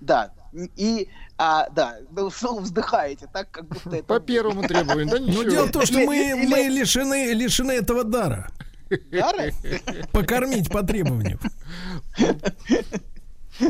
да. 0.00 0.30
И, 0.76 1.08
а, 1.38 1.68
да, 1.70 1.96
вы 2.10 2.30
что 2.30 2.56
вздыхаете, 2.58 3.28
так, 3.32 3.50
как 3.50 3.66
будто 3.66 3.96
это... 3.96 4.04
По 4.04 4.20
первому 4.20 4.62
требованию, 4.62 5.06
да 5.06 5.18
Но 5.18 5.26
ничего. 5.26 5.42
Ну, 5.42 5.50
дело 5.50 5.66
в 5.66 5.72
том, 5.72 5.86
что 5.86 5.98
мы, 6.00 6.34
мы 6.34 6.58
лишены, 6.68 7.32
лишены 7.32 7.72
этого 7.72 8.04
дара. 8.04 8.50
Дара? 9.10 9.50
Покормить 10.12 10.70
по 10.70 10.82
требованию. 10.82 11.38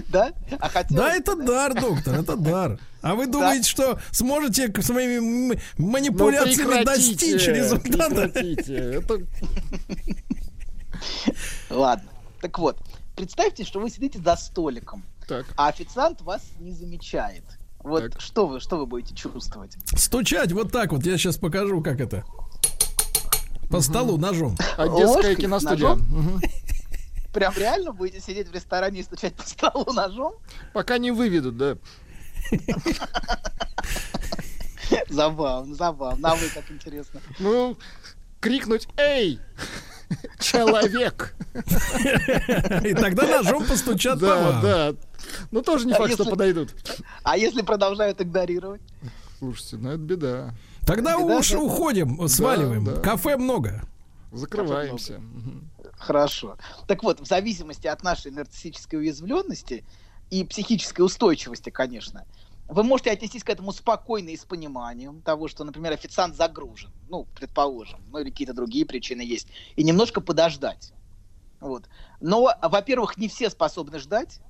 Да? 0.08 0.32
А 0.60 0.68
хотелось 0.68 1.02
Да, 1.02 1.16
это 1.16 1.34
дар, 1.34 1.74
доктор, 1.74 2.20
это 2.20 2.36
дар. 2.36 2.78
А 3.00 3.14
вы 3.14 3.26
думаете, 3.26 3.68
что 3.68 3.98
сможете 4.10 4.70
своими 4.82 5.18
Ну, 5.18 5.54
манипуляциями 5.78 6.78
прекратите, 6.78 7.36
достичь 7.38 7.46
результата? 7.48 8.30
Это 8.38 9.26
Ладно. 11.70 12.10
Так 12.40 12.58
вот, 12.58 12.76
представьте, 13.16 13.64
что 13.64 13.80
вы 13.80 13.88
сидите 13.90 14.18
за 14.18 14.36
столиком, 14.36 15.04
так. 15.26 15.46
а 15.56 15.68
официант 15.68 16.20
вас 16.20 16.42
не 16.60 16.72
замечает. 16.72 17.44
Вот 17.80 18.12
Так. 18.12 18.20
что 18.20 18.46
вы, 18.46 18.60
что 18.60 18.76
вы 18.76 18.86
будете 18.86 19.14
чувствовать? 19.14 19.76
Стучать 19.96 20.52
вот 20.52 20.70
так 20.72 20.92
вот, 20.92 21.06
я 21.06 21.16
сейчас 21.16 21.36
покажу, 21.36 21.80
как 21.82 22.00
это. 22.00 22.24
По 23.70 23.80
столу 23.80 24.16
ножом. 24.16 24.56
Одесская 24.76 25.06
Ложкой, 25.06 25.36
киностудия. 25.36 25.98
Прям 27.32 27.54
реально 27.56 27.92
будете 27.92 28.20
сидеть 28.20 28.48
в 28.48 28.54
ресторане 28.54 29.00
и 29.00 29.02
стучать 29.02 29.34
по 29.34 29.42
столу 29.42 29.92
ножом? 29.92 30.34
Пока 30.72 30.98
не 30.98 31.10
выведут, 31.10 31.56
да. 31.56 31.76
Забавно, 35.08 35.74
забавно. 35.74 36.32
А 36.32 36.34
вы 36.34 36.48
как 36.48 36.70
интересно. 36.70 37.20
Ну, 37.38 37.76
крикнуть 38.40 38.88
«Эй! 38.96 39.38
Человек!» 40.40 41.34
И 42.84 42.94
тогда 42.94 43.26
ножом 43.26 43.66
постучат 43.66 44.18
по 44.18 44.26
Да, 44.26 44.60
да. 44.62 44.94
Ну, 45.50 45.60
тоже 45.62 45.86
не 45.86 45.92
А 45.92 45.96
факт, 45.96 46.14
что 46.14 46.24
подойдут. 46.24 46.74
А 47.22 47.36
если 47.36 47.60
продолжают 47.60 48.20
игнорировать? 48.22 48.80
Слушайте, 49.38 49.76
ну 49.76 49.90
это 49.90 49.98
беда. 49.98 50.54
Тогда 50.88 51.18
Беда, 51.18 51.36
уж 51.36 51.50
да? 51.50 51.60
уходим, 51.60 52.28
сваливаем. 52.28 52.82
да. 52.82 52.96
Кафе 53.00 53.36
много. 53.36 53.82
Закрываемся. 54.32 55.20
Хорошо. 55.98 56.56
Так 56.86 57.02
вот, 57.02 57.20
в 57.20 57.26
зависимости 57.26 57.86
от 57.86 58.02
нашей 58.02 58.30
нарциссической 58.30 58.98
уязвленности 58.98 59.84
и 60.30 60.44
психической 60.44 61.04
устойчивости, 61.04 61.68
конечно, 61.68 62.24
вы 62.68 62.84
можете 62.84 63.10
отнестись 63.10 63.44
к 63.44 63.50
этому 63.50 63.72
спокойно 63.72 64.30
и 64.30 64.36
с 64.38 64.46
пониманием 64.46 65.20
того, 65.20 65.46
что, 65.48 65.62
например, 65.64 65.92
официант 65.92 66.34
загружен, 66.36 66.90
ну, 67.10 67.26
предположим, 67.34 68.00
ну 68.10 68.20
или 68.20 68.30
какие-то 68.30 68.54
другие 68.54 68.86
причины 68.86 69.20
есть, 69.20 69.48
и 69.76 69.84
немножко 69.84 70.22
подождать. 70.22 70.94
Вот. 71.60 71.84
Но, 72.22 72.50
во-первых, 72.62 73.18
не 73.18 73.28
все 73.28 73.50
способны 73.50 73.98
ждать. 73.98 74.40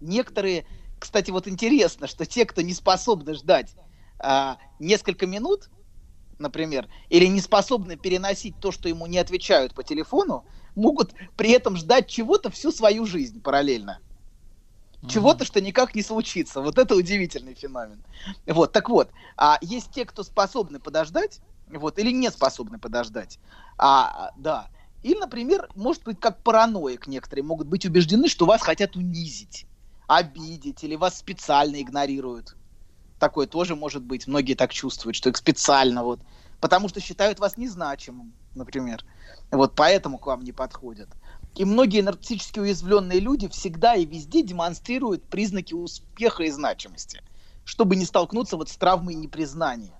Некоторые, 0.00 0.64
кстати, 1.00 1.32
вот 1.32 1.48
интересно, 1.48 2.06
что 2.06 2.24
те, 2.24 2.44
кто 2.44 2.62
не 2.62 2.74
способны 2.74 3.34
ждать 3.34 3.74
а, 4.20 4.58
несколько 4.78 5.26
минут, 5.26 5.70
например, 6.38 6.88
или 7.08 7.26
не 7.26 7.40
способны 7.40 7.96
переносить 7.96 8.58
то, 8.60 8.72
что 8.72 8.88
ему 8.88 9.06
не 9.06 9.18
отвечают 9.18 9.74
по 9.74 9.82
телефону, 9.82 10.46
могут 10.74 11.14
при 11.36 11.50
этом 11.50 11.76
ждать 11.76 12.08
чего-то 12.08 12.50
всю 12.50 12.72
свою 12.72 13.06
жизнь 13.06 13.40
параллельно. 13.42 14.00
Чего-то, 15.06 15.44
что 15.46 15.60
никак 15.62 15.94
не 15.94 16.02
случится. 16.02 16.60
Вот 16.60 16.76
это 16.78 16.94
удивительный 16.94 17.54
феномен. 17.54 18.04
Вот, 18.46 18.72
так 18.72 18.90
вот, 18.90 19.10
а 19.38 19.58
есть 19.62 19.90
те, 19.90 20.04
кто 20.04 20.22
способны 20.22 20.80
подождать, 20.80 21.40
вот, 21.66 21.98
или 21.98 22.10
не 22.12 22.30
способны 22.30 22.78
подождать. 22.78 23.40
А, 23.78 24.32
да. 24.36 24.68
Или, 25.02 25.18
например, 25.18 25.70
может 25.74 26.02
быть, 26.04 26.20
как 26.20 26.42
параноик 26.42 27.06
некоторые 27.06 27.44
могут 27.44 27.68
быть 27.68 27.86
убеждены, 27.86 28.28
что 28.28 28.44
вас 28.44 28.60
хотят 28.60 28.96
унизить, 28.96 29.66
обидеть, 30.08 30.84
или 30.84 30.96
вас 30.96 31.16
специально 31.18 31.80
игнорируют. 31.80 32.57
Такое 33.18 33.46
тоже 33.46 33.74
может 33.74 34.02
быть. 34.02 34.26
Многие 34.26 34.54
так 34.54 34.72
чувствуют, 34.72 35.16
что 35.16 35.30
их 35.30 35.36
специально 35.36 36.04
вот. 36.04 36.20
Потому 36.60 36.88
что 36.88 37.00
считают 37.00 37.38
вас 37.38 37.56
незначимым, 37.56 38.32
например. 38.54 39.04
Вот 39.50 39.74
поэтому 39.74 40.18
к 40.18 40.26
вам 40.26 40.42
не 40.42 40.52
подходят. 40.52 41.08
И 41.54 41.64
многие 41.64 42.02
нарциссически 42.02 42.60
уязвленные 42.60 43.20
люди 43.20 43.48
всегда 43.48 43.94
и 43.94 44.04
везде 44.04 44.42
демонстрируют 44.42 45.24
признаки 45.24 45.74
успеха 45.74 46.44
и 46.44 46.50
значимости, 46.50 47.22
чтобы 47.64 47.96
не 47.96 48.04
столкнуться 48.04 48.56
вот 48.56 48.68
с 48.68 48.76
травмой 48.76 49.14
непризнания. 49.14 49.94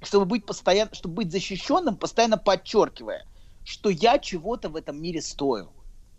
И 0.00 0.04
чтобы 0.04 0.24
быть, 0.24 0.46
постоянно, 0.46 0.94
чтобы 0.94 1.16
быть 1.16 1.32
защищенным, 1.32 1.96
постоянно 1.96 2.38
подчеркивая, 2.38 3.26
что 3.64 3.88
я 3.90 4.18
чего-то 4.18 4.68
в 4.68 4.76
этом 4.76 5.00
мире 5.00 5.20
стою. 5.20 5.70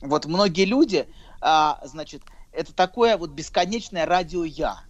Вот 0.02 0.26
многие 0.26 0.66
люди, 0.66 1.08
а, 1.42 1.80
значит, 1.86 2.22
это 2.52 2.74
такое 2.74 3.18
вот 3.18 3.32
бесконечное 3.32 4.06
радио-я, 4.06 4.84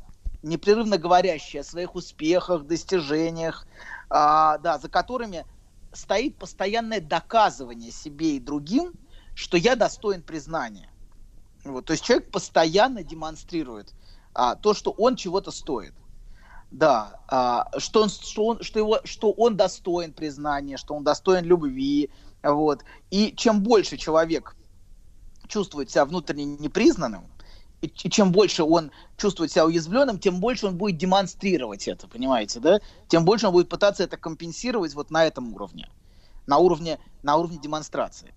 непрерывно 0.45 0.97
говорящее 0.97 1.61
о 1.61 1.65
своих 1.65 1.95
успехах, 1.95 2.65
достижениях, 2.65 3.67
а, 4.09 4.57
да, 4.59 4.77
за 4.77 4.89
которыми 4.89 5.45
стоит 5.91 6.37
постоянное 6.37 7.01
доказывание 7.01 7.91
себе 7.91 8.37
и 8.37 8.39
другим, 8.39 8.93
что 9.33 9.57
я 9.57 9.75
достоин 9.75 10.21
признания. 10.21 10.89
Вот, 11.63 11.85
то 11.85 11.93
есть 11.93 12.03
человек 12.03 12.31
постоянно 12.31 13.03
демонстрирует 13.03 13.93
а, 14.33 14.55
то, 14.55 14.73
что 14.73 14.91
он 14.91 15.15
чего-то 15.15 15.51
стоит. 15.51 15.93
Да, 16.69 17.21
а, 17.27 17.67
что, 17.79 18.03
он, 18.03 18.09
что, 18.09 18.45
он, 18.45 18.61
что, 18.61 18.79
его, 18.79 18.99
что 19.03 19.31
он 19.31 19.57
достоин 19.57 20.13
признания, 20.13 20.77
что 20.77 20.93
он 20.93 21.03
достоин 21.03 21.45
любви. 21.45 22.11
Вот. 22.43 22.83
И 23.09 23.33
чем 23.35 23.63
больше 23.63 23.97
человек 23.97 24.55
чувствует 25.47 25.89
себя 25.89 26.05
внутренне 26.05 26.45
непризнанным, 26.45 27.27
чем 27.93 28.31
больше 28.31 28.63
он 28.63 28.91
чувствует 29.17 29.51
себя 29.51 29.65
уязвленным, 29.65 30.19
тем 30.19 30.39
больше 30.39 30.67
он 30.67 30.77
будет 30.77 30.97
демонстрировать 30.97 31.87
это, 31.87 32.07
понимаете, 32.07 32.59
да? 32.59 32.79
Тем 33.07 33.25
больше 33.25 33.47
он 33.47 33.53
будет 33.53 33.69
пытаться 33.69 34.03
это 34.03 34.17
компенсировать 34.17 34.93
вот 34.95 35.11
на 35.11 35.25
этом 35.25 35.53
уровне, 35.53 35.89
на 36.47 36.57
уровне, 36.57 36.99
на 37.23 37.37
уровне 37.37 37.59
демонстрации. 37.59 38.33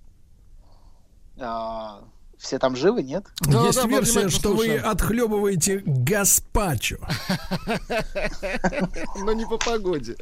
Все 2.39 2.61
там 2.61 2.77
живы, 2.77 3.03
нет? 3.03 3.25
Да, 3.41 3.67
Есть 3.67 3.83
да, 3.83 3.89
версия, 3.89 4.29
что 4.29 4.51
слушаем. 4.51 4.81
вы 4.81 4.89
отхлебываете 4.89 5.83
гаспачо. 5.85 6.97
Но 9.17 9.33
не 9.33 9.45
по 9.45 9.59
погоде. 9.59 10.15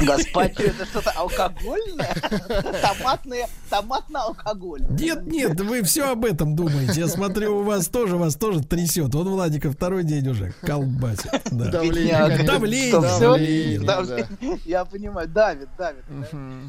Гаспачо 0.00 0.62
это 0.62 0.86
что-то 0.86 1.10
алкогольное? 1.10 2.14
Томатное, 2.82 3.48
томатно-алкоголь. 3.68 4.86
Нет, 4.88 5.26
нет, 5.26 5.60
вы 5.60 5.82
все 5.82 6.10
об 6.10 6.24
этом 6.24 6.56
думаете. 6.56 7.00
Я 7.00 7.08
смотрю, 7.08 7.58
у 7.58 7.62
вас 7.62 7.88
тоже, 7.88 8.16
вас 8.16 8.36
тоже 8.36 8.62
трясет. 8.62 9.14
Он 9.14 9.28
Владика 9.28 9.70
второй 9.70 10.04
день 10.04 10.26
уже 10.26 10.54
колбасит. 10.62 11.30
Да. 11.50 11.66
Давление. 11.66 12.44
Давление. 12.44 13.80
Давление. 13.80 14.26
Я 14.64 14.86
понимаю, 14.86 15.28
давит, 15.28 15.68
давит. 15.76 16.04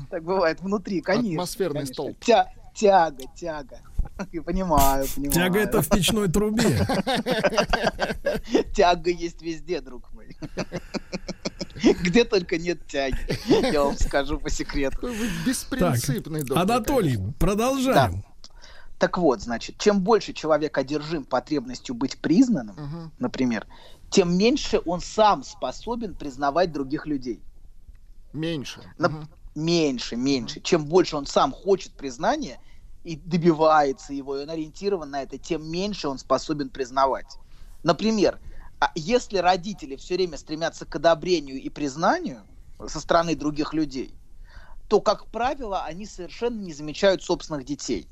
Так 0.10 0.24
бывает 0.24 0.60
внутри, 0.60 1.00
конечно. 1.00 1.44
Атмосферный 1.44 1.88
столб. 1.88 2.18
Тяга, 2.76 3.24
тяга. 3.36 3.80
Понимаю, 4.46 5.08
понимаю. 5.16 5.32
Тяга 5.32 5.60
это 5.60 5.82
в 5.82 5.90
печной 5.90 6.28
трубе. 6.28 6.64
Тяга 8.76 9.10
есть 9.10 9.42
везде, 9.42 9.82
друг 9.82 10.12
мой. 10.14 10.36
Где 12.04 12.26
только 12.26 12.58
нет 12.58 12.86
тяги. 12.88 13.18
Я 13.72 13.84
вам 13.84 13.98
скажу 13.98 14.38
по 14.38 14.50
секрету. 14.50 15.08
Вы 15.08 15.30
беспринципный 15.46 16.42
доктор. 16.42 16.58
Анатолий, 16.58 17.18
продолжаем. 17.40 18.24
Так 18.98 19.18
вот, 19.18 19.42
значит, 19.42 19.78
чем 19.78 20.02
больше 20.02 20.34
человек 20.34 20.78
одержим 20.78 21.24
потребностью 21.24 21.96
быть 21.96 22.18
признанным, 22.18 22.76
угу. 22.76 23.12
например, 23.18 23.66
тем 24.10 24.38
меньше 24.38 24.82
он 24.86 25.00
сам 25.00 25.44
способен 25.44 26.16
признавать 26.16 26.74
других 26.74 27.06
людей. 27.08 27.42
Меньше. 28.34 28.82
На... 28.98 29.08
Угу. 29.08 29.28
Меньше, 29.56 30.18
меньше. 30.18 30.60
Чем 30.60 30.86
больше 30.86 31.16
он 31.16 31.26
сам 31.26 31.54
хочет 31.54 31.94
признания, 31.94 32.60
и 33.10 33.16
добивается 33.16 34.14
его, 34.14 34.38
и 34.38 34.44
он 34.44 34.52
ориентирован 34.52 35.10
на 35.10 35.24
это, 35.24 35.40
тем 35.40 35.68
меньше 35.68 36.08
он 36.08 36.20
способен 36.20 36.70
признавать. 36.70 37.40
Например, 37.82 38.40
а 38.80 38.92
если 38.94 39.38
родители 39.40 39.96
все 39.96 40.14
время 40.14 40.38
стремятся 40.38 40.86
к 40.86 40.96
одобрению 40.96 41.60
и 41.60 41.70
признанию 41.70 42.44
со 42.88 43.00
стороны 43.00 43.36
других 43.36 43.74
людей, 43.74 44.14
то, 44.88 45.02
как 45.02 45.26
правило, 45.32 45.84
они 45.86 46.06
совершенно 46.06 46.60
не 46.60 46.72
замечают 46.72 47.24
собственных 47.24 47.66
детей. 47.66 48.08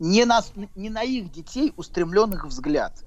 Не 0.00 0.24
на, 0.24 0.42
не 0.74 0.90
на 0.90 1.04
их 1.04 1.30
детей 1.30 1.72
устремленных 1.76 2.46
взгляд. 2.46 3.04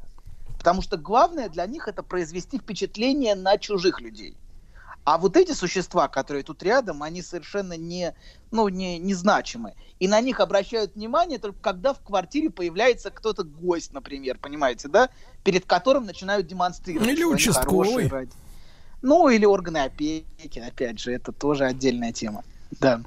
Потому 0.58 0.82
что 0.82 0.96
главное 0.96 1.50
для 1.50 1.66
них 1.68 1.90
это 1.90 2.02
произвести 2.02 2.60
впечатление 2.60 3.36
на 3.36 3.58
чужих 3.58 4.00
людей– 4.00 4.38
а 5.10 5.18
вот 5.18 5.36
эти 5.38 5.54
существа, 5.54 6.08
которые 6.08 6.44
тут 6.44 6.62
рядом, 6.62 7.02
они 7.02 7.24
совершенно 7.24 7.74
не, 7.74 8.14
ну, 8.52 8.68
не, 8.68 9.00
незначимы. 9.00 9.74
И 9.98 10.08
на 10.08 10.22
них 10.22 10.40
обращают 10.40 10.94
внимание 10.94 11.40
только 11.40 11.58
когда 11.62 11.96
в 11.96 12.00
квартире 12.02 12.52
появляется 12.52 13.10
кто-то 13.10 13.44
гость, 13.44 13.92
например, 13.92 14.38
понимаете, 14.38 14.88
да? 14.88 15.10
Перед 15.44 15.66
которым 15.66 16.06
начинают 16.06 16.46
демонстрировать. 16.46 17.10
Или 17.10 17.24
участковый. 17.24 18.30
Ну, 19.02 19.30
или 19.30 19.46
органы 19.46 19.80
опеки, 19.80 20.60
опять 20.60 21.00
же, 21.00 21.12
это 21.12 21.32
тоже 21.32 21.66
отдельная 21.66 22.14
тема. 22.14 22.44
Да. 22.80 23.02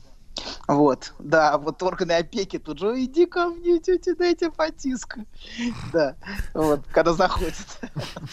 Вот, 0.67 1.13
да, 1.21 1.57
вот 1.57 1.85
органы 1.85 2.13
опеки 2.13 2.59
тут 2.59 2.81
же, 2.81 3.05
иди 3.05 3.27
ко 3.27 3.47
мне, 3.47 3.79
тетя, 3.79 4.17
дайте 4.17 4.51
потиску. 4.51 5.21
Да, 5.93 6.17
вот, 6.53 6.85
когда 6.91 7.13
заходит. 7.13 7.55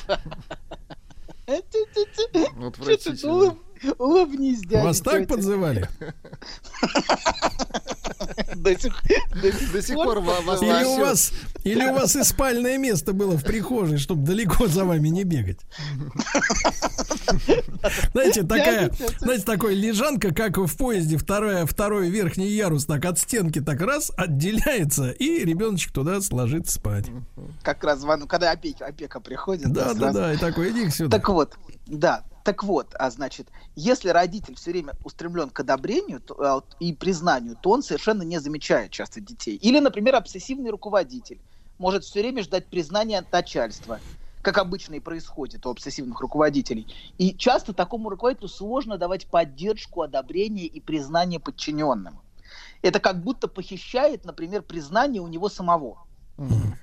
Отвратительно. 2.68 3.58
Улыбнись, 3.98 4.62
дядя. 4.62 4.84
Вас 4.84 5.02
так 5.02 5.28
подзывали? 5.28 5.88
До 8.56 8.78
сих, 8.78 8.94
до 9.72 9.82
сих 9.82 9.96
пор 9.96 10.20
вас 10.20 10.62
или 10.62 10.84
у 10.84 11.00
вас 11.00 11.32
Или 11.64 11.86
у 11.86 11.94
вас 11.94 12.16
и 12.16 12.24
спальное 12.24 12.78
место 12.78 13.14
было 13.14 13.38
в 13.38 13.44
прихожей, 13.44 13.98
чтобы 13.98 14.26
далеко 14.26 14.68
за 14.68 14.86
вами 14.86 15.10
не 15.10 15.24
бегать. 15.24 15.60
Знаете, 18.14 18.44
такая, 18.44 18.92
знаете, 19.20 19.44
такой 19.44 19.76
лежанка, 19.76 20.34
как 20.34 20.58
в 20.58 20.78
поезде, 20.78 21.18
второй, 21.18 21.66
второй 21.66 22.10
верхний 22.10 22.48
ярус, 22.50 22.86
так 22.86 23.06
от 23.06 23.20
стенки 23.20 23.62
так 23.62 23.82
раз 23.82 24.12
отделяется, 24.18 25.12
и 25.12 25.44
ребеночек 25.44 25.92
туда 25.92 26.22
сложится 26.22 26.76
спать. 26.76 27.06
Как 27.62 27.84
раз, 27.84 28.04
когда 28.28 28.52
опека, 28.52 28.86
опека 28.86 29.20
приходит. 29.20 29.72
Да, 29.72 29.94
да, 29.94 30.12
да, 30.12 30.34
и 30.34 30.38
такой, 30.38 30.72
иди 30.72 30.90
сюда. 30.90 31.18
Так 31.18 31.30
вот, 31.30 31.58
да, 31.98 32.26
так 32.44 32.64
вот, 32.64 32.96
а 32.98 33.10
значит, 33.10 33.50
если 33.76 34.10
родитель 34.10 34.56
все 34.56 34.72
время 34.72 34.96
устремлен 35.04 35.50
к 35.50 35.60
одобрению 35.60 36.22
то, 36.22 36.36
а, 36.40 36.64
и 36.80 36.94
признанию, 36.94 37.58
то 37.62 37.72
он 37.72 37.84
совершенно 37.84 38.24
не 38.24 38.40
замечает 38.40 38.92
часто 38.92 39.20
детей. 39.22 39.56
Или, 39.56 39.80
например, 39.80 40.16
обсессивный 40.16 40.72
руководитель 40.72 41.42
может 41.78 42.04
все 42.04 42.22
время 42.22 42.44
ждать 42.44 42.70
признания 42.70 43.20
от 43.20 43.32
начальства, 43.32 44.00
как 44.42 44.58
обычно 44.58 44.96
и 44.96 45.00
происходит 45.00 45.66
у 45.66 45.70
обсессивных 45.70 46.22
руководителей. 46.22 46.88
И 47.18 47.38
часто 47.38 47.74
такому 47.74 48.10
руководителю 48.10 48.48
сложно 48.48 48.98
давать 48.98 49.28
поддержку, 49.28 50.02
одобрение 50.02 50.66
и 50.66 50.80
признание 50.80 51.40
подчиненным. 51.40 52.22
Это 52.82 53.00
как 53.00 53.22
будто 53.22 53.48
похищает, 53.48 54.26
например, 54.26 54.62
признание 54.62 55.22
у 55.22 55.28
него 55.28 55.50
самого. 55.50 56.06
Mm-hmm. 56.38 56.74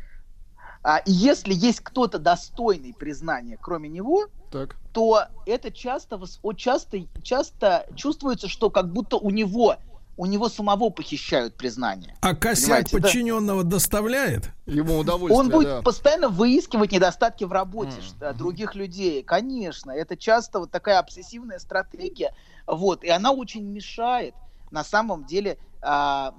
А, 0.89 0.99
и 0.99 1.11
если 1.11 1.53
есть 1.53 1.81
кто-то 1.81 2.21
достойный 2.21 2.95
признания, 2.95 3.59
кроме 3.61 3.89
него, 3.89 4.29
так. 4.53 4.77
то 4.93 5.25
это 5.45 5.73
часто, 5.73 6.17
часто, 6.57 6.99
часто 7.25 7.89
чувствуется, 7.97 8.47
что 8.47 8.71
как 8.71 8.93
будто 8.93 9.17
у 9.17 9.31
него 9.31 9.79
у 10.17 10.27
него 10.27 10.49
самого 10.49 10.91
похищают 10.91 11.57
признание. 11.57 12.17
А 12.21 12.37
косяк 12.37 12.89
подчиненного 12.89 13.65
да? 13.65 13.71
доставляет? 13.71 14.51
Ему 14.65 14.99
удовольствие, 14.99 15.39
Он 15.41 15.51
будет 15.51 15.69
да. 15.69 15.83
постоянно 15.83 16.29
выискивать 16.29 16.93
недостатки 16.93 17.43
в 17.43 17.51
работе 17.51 17.97
mm. 18.21 18.35
других 18.35 18.77
людей. 18.77 19.25
Конечно, 19.25 19.91
это 19.91 20.17
часто 20.17 20.61
вот 20.61 20.71
такая 20.71 21.01
обсессивная 21.01 21.59
стратегия. 21.59 22.33
Вот, 22.65 23.03
и 23.03 23.11
она 23.11 23.33
очень 23.33 23.65
мешает 23.65 24.37
на 24.71 24.85
самом 24.85 25.25
деле 25.25 25.59
а, 25.83 26.35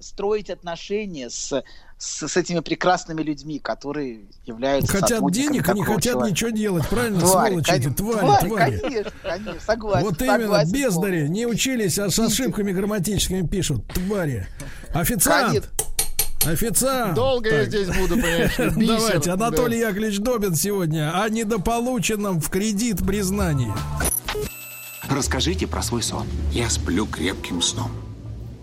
строить 0.00 0.50
отношения 0.50 1.30
с, 1.30 1.62
с, 1.98 2.28
с 2.28 2.36
этими 2.36 2.60
прекрасными 2.60 3.22
людьми, 3.22 3.58
которые 3.58 4.26
являются 4.44 4.92
Хотят 4.92 5.30
денег, 5.32 5.68
они 5.68 5.82
хотят 5.82 6.02
человека. 6.14 6.30
ничего 6.30 6.50
делать, 6.50 6.88
правильно? 6.88 7.20
Твари, 7.20 7.48
Сволочи 7.50 7.70
конечно, 7.70 7.90
эти, 7.90 7.96
твари, 7.96 8.48
твари. 8.48 8.78
Конечно, 8.78 9.12
конечно, 9.22 9.60
согласен. 9.60 10.06
Вот 10.08 10.22
именно, 10.22 10.64
бездари, 10.64 11.28
не 11.28 11.46
учились, 11.46 11.98
а 11.98 12.10
с 12.10 12.18
ошибками 12.18 12.72
грамматическими 12.72 13.46
пишут, 13.46 13.86
твари. 13.88 14.46
Официант! 14.92 15.68
Официант. 16.44 17.14
Долго 17.14 17.48
я 17.48 17.60
Так. 17.64 17.68
здесь 17.68 17.88
буду, 17.88 18.14
понимаешь, 18.14 18.56
бисер. 18.76 18.98
Давайте, 18.98 19.30
Анатолий 19.32 19.80
Да. 19.80 19.88
Яковлевич 19.88 20.18
Добин 20.20 20.54
сегодня 20.54 21.20
о 21.20 21.28
недополученном 21.28 22.40
в 22.40 22.48
кредит 22.50 23.04
признании. 23.04 23.72
Расскажите 25.10 25.66
про 25.66 25.82
свой 25.82 26.02
сон. 26.02 26.26
Я 26.52 26.70
сплю 26.70 27.06
крепким 27.06 27.62
сном. 27.62 27.90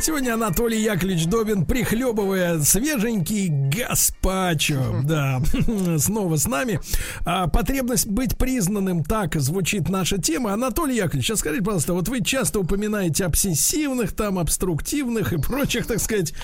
Сегодня 0.00 0.34
Анатолий 0.34 0.80
Яковлевич 0.82 1.26
Добин, 1.26 1.64
прихлебывая 1.64 2.60
свеженький 2.60 3.48
гаспачо. 3.48 5.00
Да, 5.04 5.40
снова 5.98 6.36
с 6.36 6.46
нами. 6.46 6.80
А, 7.24 7.48
потребность 7.48 8.06
быть 8.06 8.36
признанным, 8.36 9.04
так 9.04 9.34
звучит 9.40 9.88
наша 9.88 10.18
тема. 10.18 10.52
Анатолий 10.52 10.96
Яковлевич, 10.96 11.30
а 11.30 11.36
скажите, 11.36 11.64
пожалуйста, 11.64 11.94
вот 11.94 12.08
вы 12.08 12.22
часто 12.22 12.60
упоминаете 12.60 13.24
обсессивных, 13.24 14.14
там, 14.14 14.38
обструктивных 14.38 15.32
и 15.32 15.38
прочих, 15.38 15.86
так 15.86 16.00
сказать, 16.00 16.34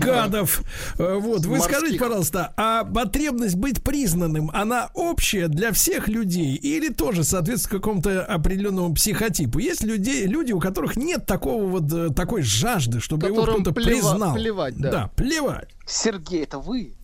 гадов. 0.00 0.62
Э, 0.98 1.18
Вот, 1.20 1.44
вы 1.46 1.58
Морских. 1.58 1.76
скажите, 1.76 1.98
пожалуйста, 1.98 2.52
а 2.56 2.84
потребность 2.84 3.56
быть 3.56 3.82
признанным, 3.82 4.50
она 4.52 4.90
общая 4.94 5.48
для 5.48 5.72
всех 5.72 6.08
людей 6.08 6.54
или 6.56 6.88
тоже 6.88 7.24
соответствует 7.24 7.82
какому-то 7.82 8.24
определенному 8.24 8.94
психотипу? 8.94 9.58
Есть 9.58 9.82
людей, 9.82 10.26
люди, 10.26 10.52
у 10.52 10.60
которых 10.60 10.96
нет 10.96 11.26
такого 11.26 11.66
вот 11.66 11.92
э, 11.92 12.08
такой 12.14 12.42
жажды, 12.50 13.00
чтобы 13.00 13.28
его 13.28 13.42
кто-то 13.44 13.70
плева- 13.70 13.84
признал. 13.84 14.34
плевать, 14.34 14.76
да. 14.76 14.90
Да, 14.90 15.10
плевать. 15.16 15.68
Сергей, 15.86 16.42
это 16.44 16.58
вы? 16.58 16.94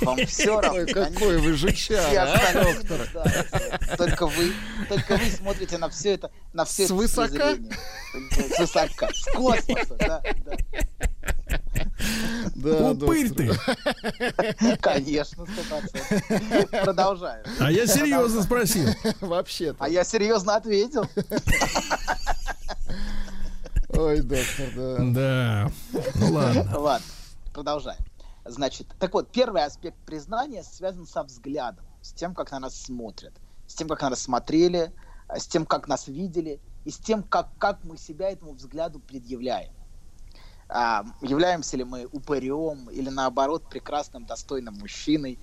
Вам 0.00 0.16
все 0.26 0.60
равно. 0.60 0.80
Ой, 0.80 0.86
какой 0.86 1.38
вы 1.38 1.52
жучара, 1.52 2.32
а, 2.34 2.64
доктор. 2.64 3.08
да, 3.14 3.96
Только 3.96 4.26
вы, 4.26 4.52
только 4.88 5.16
вы 5.16 5.30
смотрите 5.30 5.78
на 5.78 5.88
все 5.88 6.14
это, 6.14 6.30
на 6.52 6.64
все 6.64 6.84
это 6.84 6.94
презрением. 6.94 7.70
С 8.30 8.58
высока, 8.58 9.08
с 9.14 9.24
космоса, 9.34 9.94
да, 9.98 10.22
да. 10.44 10.56
Да, 12.56 12.90
Упырь 12.92 13.28
доктор. 13.30 13.76
ты. 14.58 14.76
Конечно, 14.78 15.46
сто 15.46 15.62
процентов. 15.76 16.70
Продолжаю. 16.70 17.44
А 17.60 17.70
я 17.70 17.86
серьезно 17.86 18.42
спросил. 18.42 18.88
Вообще-то. 19.20 19.76
А 19.78 19.88
я 19.88 20.02
серьезно 20.04 20.56
ответил. 20.56 21.08
Ой, 23.92 24.20
доктор, 24.22 24.68
да. 24.74 24.96
Да. 25.12 25.70
Ну 26.14 26.32
ладно. 26.32 26.66
Ладно, 26.78 27.06
продолжаем. 27.52 28.00
Значит, 28.44 28.86
так 28.98 29.12
вот, 29.12 29.30
первый 29.30 29.64
аспект 29.64 29.96
признания 30.06 30.62
связан 30.62 31.06
со 31.06 31.22
взглядом, 31.22 31.84
с 32.00 32.12
тем, 32.12 32.34
как 32.34 32.50
на 32.50 32.60
нас 32.60 32.74
смотрят, 32.74 33.34
с 33.66 33.74
тем, 33.74 33.88
как 33.88 34.00
на 34.00 34.10
нас 34.10 34.22
смотрели, 34.22 34.92
с 35.28 35.46
тем, 35.46 35.66
как 35.66 35.88
нас 35.88 36.08
видели, 36.08 36.58
и 36.84 36.90
с 36.90 36.96
тем, 36.96 37.22
как, 37.22 37.48
как 37.58 37.84
мы 37.84 37.96
себя 37.98 38.30
этому 38.30 38.52
взгляду 38.52 38.98
предъявляем. 38.98 39.72
А, 40.68 41.04
являемся 41.20 41.76
ли 41.76 41.84
мы 41.84 42.08
упырем 42.10 42.88
или 42.90 43.10
наоборот 43.10 43.68
прекрасным, 43.68 44.24
достойным 44.24 44.74
мужчиной, 44.74 45.38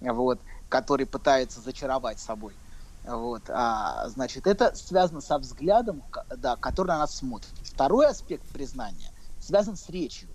вот, 0.00 0.40
который 0.68 1.06
пытается 1.06 1.60
зачаровать 1.60 2.18
собой. 2.18 2.54
Вот, 3.04 3.50
а, 3.50 4.08
значит, 4.08 4.46
это 4.46 4.74
связано 4.74 5.20
со 5.20 5.38
взглядом, 5.38 6.02
да, 6.36 6.56
который 6.56 6.88
на 6.88 6.98
нас 6.98 7.16
смотрит. 7.16 7.52
Второй 7.62 8.06
аспект 8.06 8.46
признания 8.50 9.10
связан 9.38 9.76
с 9.76 9.90
речью. 9.90 10.30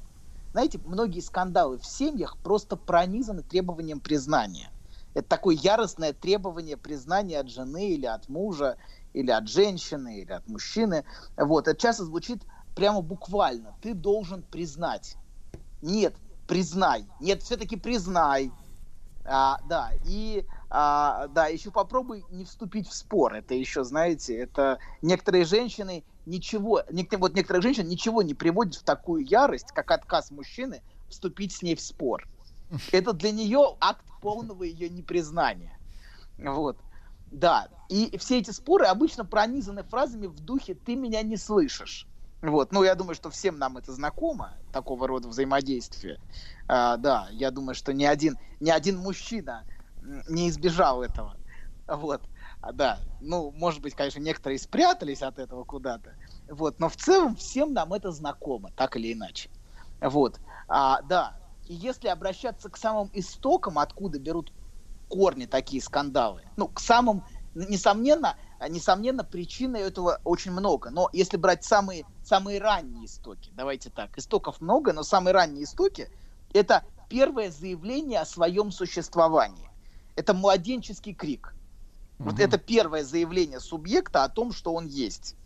Знаете, 0.51 0.79
многие 0.83 1.21
скандалы 1.21 1.79
в 1.79 1.85
семьях 1.85 2.37
просто 2.37 2.75
пронизаны 2.75 3.41
требованием 3.41 3.99
признания. 3.99 4.71
Это 5.15 5.27
такое 5.27 5.55
яростное 5.55 6.13
требование 6.13 6.77
признания 6.77 7.39
от 7.39 7.49
жены 7.49 7.89
или 7.89 8.05
от 8.05 8.29
мужа, 8.29 8.77
или 9.13 9.31
от 9.31 9.47
женщины, 9.47 10.19
или 10.19 10.31
от 10.31 10.47
мужчины. 10.47 11.05
Вот. 11.37 11.67
Это 11.67 11.79
часто 11.79 12.05
звучит 12.05 12.43
прямо 12.75 13.01
буквально. 13.01 13.75
Ты 13.81 13.95
должен 13.95 14.43
признать. 14.43 15.17
Нет, 15.81 16.15
признай. 16.47 17.07
Нет, 17.19 17.41
все-таки 17.41 17.75
признай. 17.75 18.51
А, 19.25 19.59
да, 19.67 19.91
и 20.05 20.45
а, 20.69 21.27
да, 21.27 21.47
еще 21.47 21.71
попробуй 21.71 22.25
не 22.29 22.45
вступить 22.45 22.87
в 22.87 22.93
спор. 22.93 23.33
Это 23.33 23.55
еще, 23.55 23.83
знаете, 23.83 24.37
это 24.37 24.79
некоторые 25.01 25.45
женщины 25.45 26.03
ничего, 26.25 26.83
нек- 26.91 27.17
вот 27.17 27.33
некоторых 27.33 27.63
женщин 27.63 27.87
ничего 27.87 28.21
не 28.21 28.35
приводит 28.35 28.75
в 28.75 28.83
такую 28.83 29.25
ярость, 29.25 29.71
как 29.73 29.89
отказ 29.91 30.29
мужчины 30.31 30.83
вступить 31.07 31.53
с 31.53 31.61
ней 31.61 31.75
в 31.75 31.81
спор. 31.81 32.27
Это 32.91 33.13
для 33.13 33.31
нее 33.31 33.75
акт 33.79 34.05
полного 34.21 34.63
ее 34.63 34.89
непризнания. 34.89 35.77
Вот. 36.37 36.77
Да. 37.31 37.67
И 37.89 38.15
все 38.17 38.39
эти 38.39 38.51
споры 38.51 38.85
обычно 38.85 39.25
пронизаны 39.25 39.83
фразами 39.83 40.27
в 40.27 40.39
духе 40.39 40.75
«ты 40.75 40.95
меня 40.95 41.23
не 41.23 41.37
слышишь». 41.37 42.07
Вот. 42.41 42.71
Ну, 42.71 42.83
я 42.83 42.95
думаю, 42.95 43.15
что 43.15 43.29
всем 43.29 43.57
нам 43.57 43.77
это 43.77 43.91
знакомо, 43.91 44.55
такого 44.71 45.07
рода 45.07 45.27
взаимодействие. 45.27 46.19
А, 46.67 46.97
да, 46.97 47.27
я 47.31 47.51
думаю, 47.51 47.75
что 47.75 47.91
ни 47.91 48.05
один, 48.05 48.37
ни 48.59 48.69
один 48.69 48.97
мужчина 48.97 49.65
не 50.01 50.49
избежал 50.49 51.03
этого. 51.03 51.35
Вот. 51.87 52.21
А, 52.61 52.71
да, 52.71 52.99
ну, 53.19 53.51
может 53.51 53.81
быть, 53.81 53.95
конечно, 53.95 54.19
некоторые 54.19 54.59
спрятались 54.59 55.21
от 55.21 55.39
этого 55.39 55.63
куда-то. 55.63 56.15
Вот. 56.47 56.79
Но 56.79 56.89
в 56.89 56.95
целом 56.95 57.35
всем 57.35 57.73
нам 57.73 57.93
это 57.93 58.11
знакомо, 58.11 58.71
так 58.75 58.95
или 58.95 59.13
иначе. 59.13 59.49
Вот. 60.01 60.39
А, 60.67 61.01
да. 61.03 61.37
И 61.65 61.73
если 61.73 62.07
обращаться 62.07 62.69
к 62.69 62.77
самым 62.77 63.09
истокам, 63.13 63.79
откуда 63.79 64.19
берут 64.19 64.51
корни 65.07 65.45
такие 65.45 65.81
скандалы, 65.81 66.43
ну, 66.57 66.67
к 66.67 66.79
самым, 66.79 67.23
несомненно, 67.53 68.35
несомненно, 68.67 69.23
причины 69.23 69.77
этого 69.77 70.19
очень 70.23 70.51
много. 70.51 70.89
Но 70.89 71.09
если 71.13 71.37
брать 71.37 71.63
самые, 71.63 72.05
самые 72.23 72.59
ранние 72.59 73.05
истоки, 73.05 73.51
давайте 73.53 73.89
так, 73.89 74.17
истоков 74.17 74.61
много, 74.61 74.93
но 74.93 75.03
самые 75.03 75.33
ранние 75.33 75.63
истоки– 75.63 76.09
это 76.53 76.83
первое 77.09 77.51
заявление 77.51 78.19
о 78.19 78.25
своем 78.25 78.71
существовании. 78.71 79.68
Это 80.19 80.33
младенческий 80.33 81.13
крик. 81.13 81.55
Вот 82.17 82.33
Мгм. 82.33 82.43
это 82.43 82.57
первое 82.57 83.05
заявление 83.05 83.61
субъекта 83.61 84.25
о 84.25 84.29
том, 84.29 84.51
что 84.51 84.73
он 84.73 84.85
есть. 84.85 85.37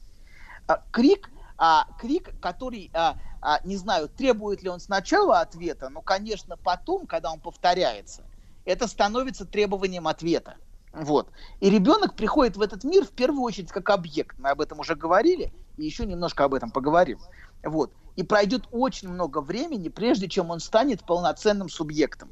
А, 0.66 0.84
крик, 0.90 1.30
а, 1.60 1.86
крик, 2.00 2.34
который, 2.40 2.90
а, 2.96 3.18
а, 3.40 3.60
не 3.64 3.78
знаю, 3.78 4.10
требует 4.10 4.64
ли 4.64 4.70
он 4.70 4.80
сначала 4.80 5.42
ответа, 5.42 5.90
но, 5.90 6.02
конечно, 6.02 6.58
потом, 6.58 7.06
когда 7.06 7.32
он 7.32 7.40
повторяется, 7.40 8.24
это 8.66 8.88
становится 8.88 9.46
требованием 9.46 10.08
ответа. 10.08 10.56
Вот. 10.92 11.32
И 11.60 11.70
ребенок 11.70 12.16
приходит 12.16 12.58
в 12.58 12.62
этот 12.62 12.84
мир 12.84 13.06
в 13.06 13.12
первую 13.12 13.44
очередь 13.44 13.70
как 13.70 13.92
объект. 13.92 14.40
Мы 14.40 14.50
об 14.50 14.60
этом 14.60 14.80
уже 14.80 14.96
говорили, 14.96 15.54
и 15.78 15.86
еще 15.86 16.08
немножко 16.08 16.46
об 16.46 16.56
этом 16.56 16.72
поговорим. 16.72 17.20
Вот. 17.64 17.94
И 18.16 18.24
пройдет 18.24 18.64
очень 18.72 19.10
много 19.10 19.42
времени, 19.42 19.90
прежде 19.90 20.28
чем 20.28 20.50
он 20.50 20.60
станет 20.60 21.06
полноценным 21.06 21.70
субъектом. 21.70 22.32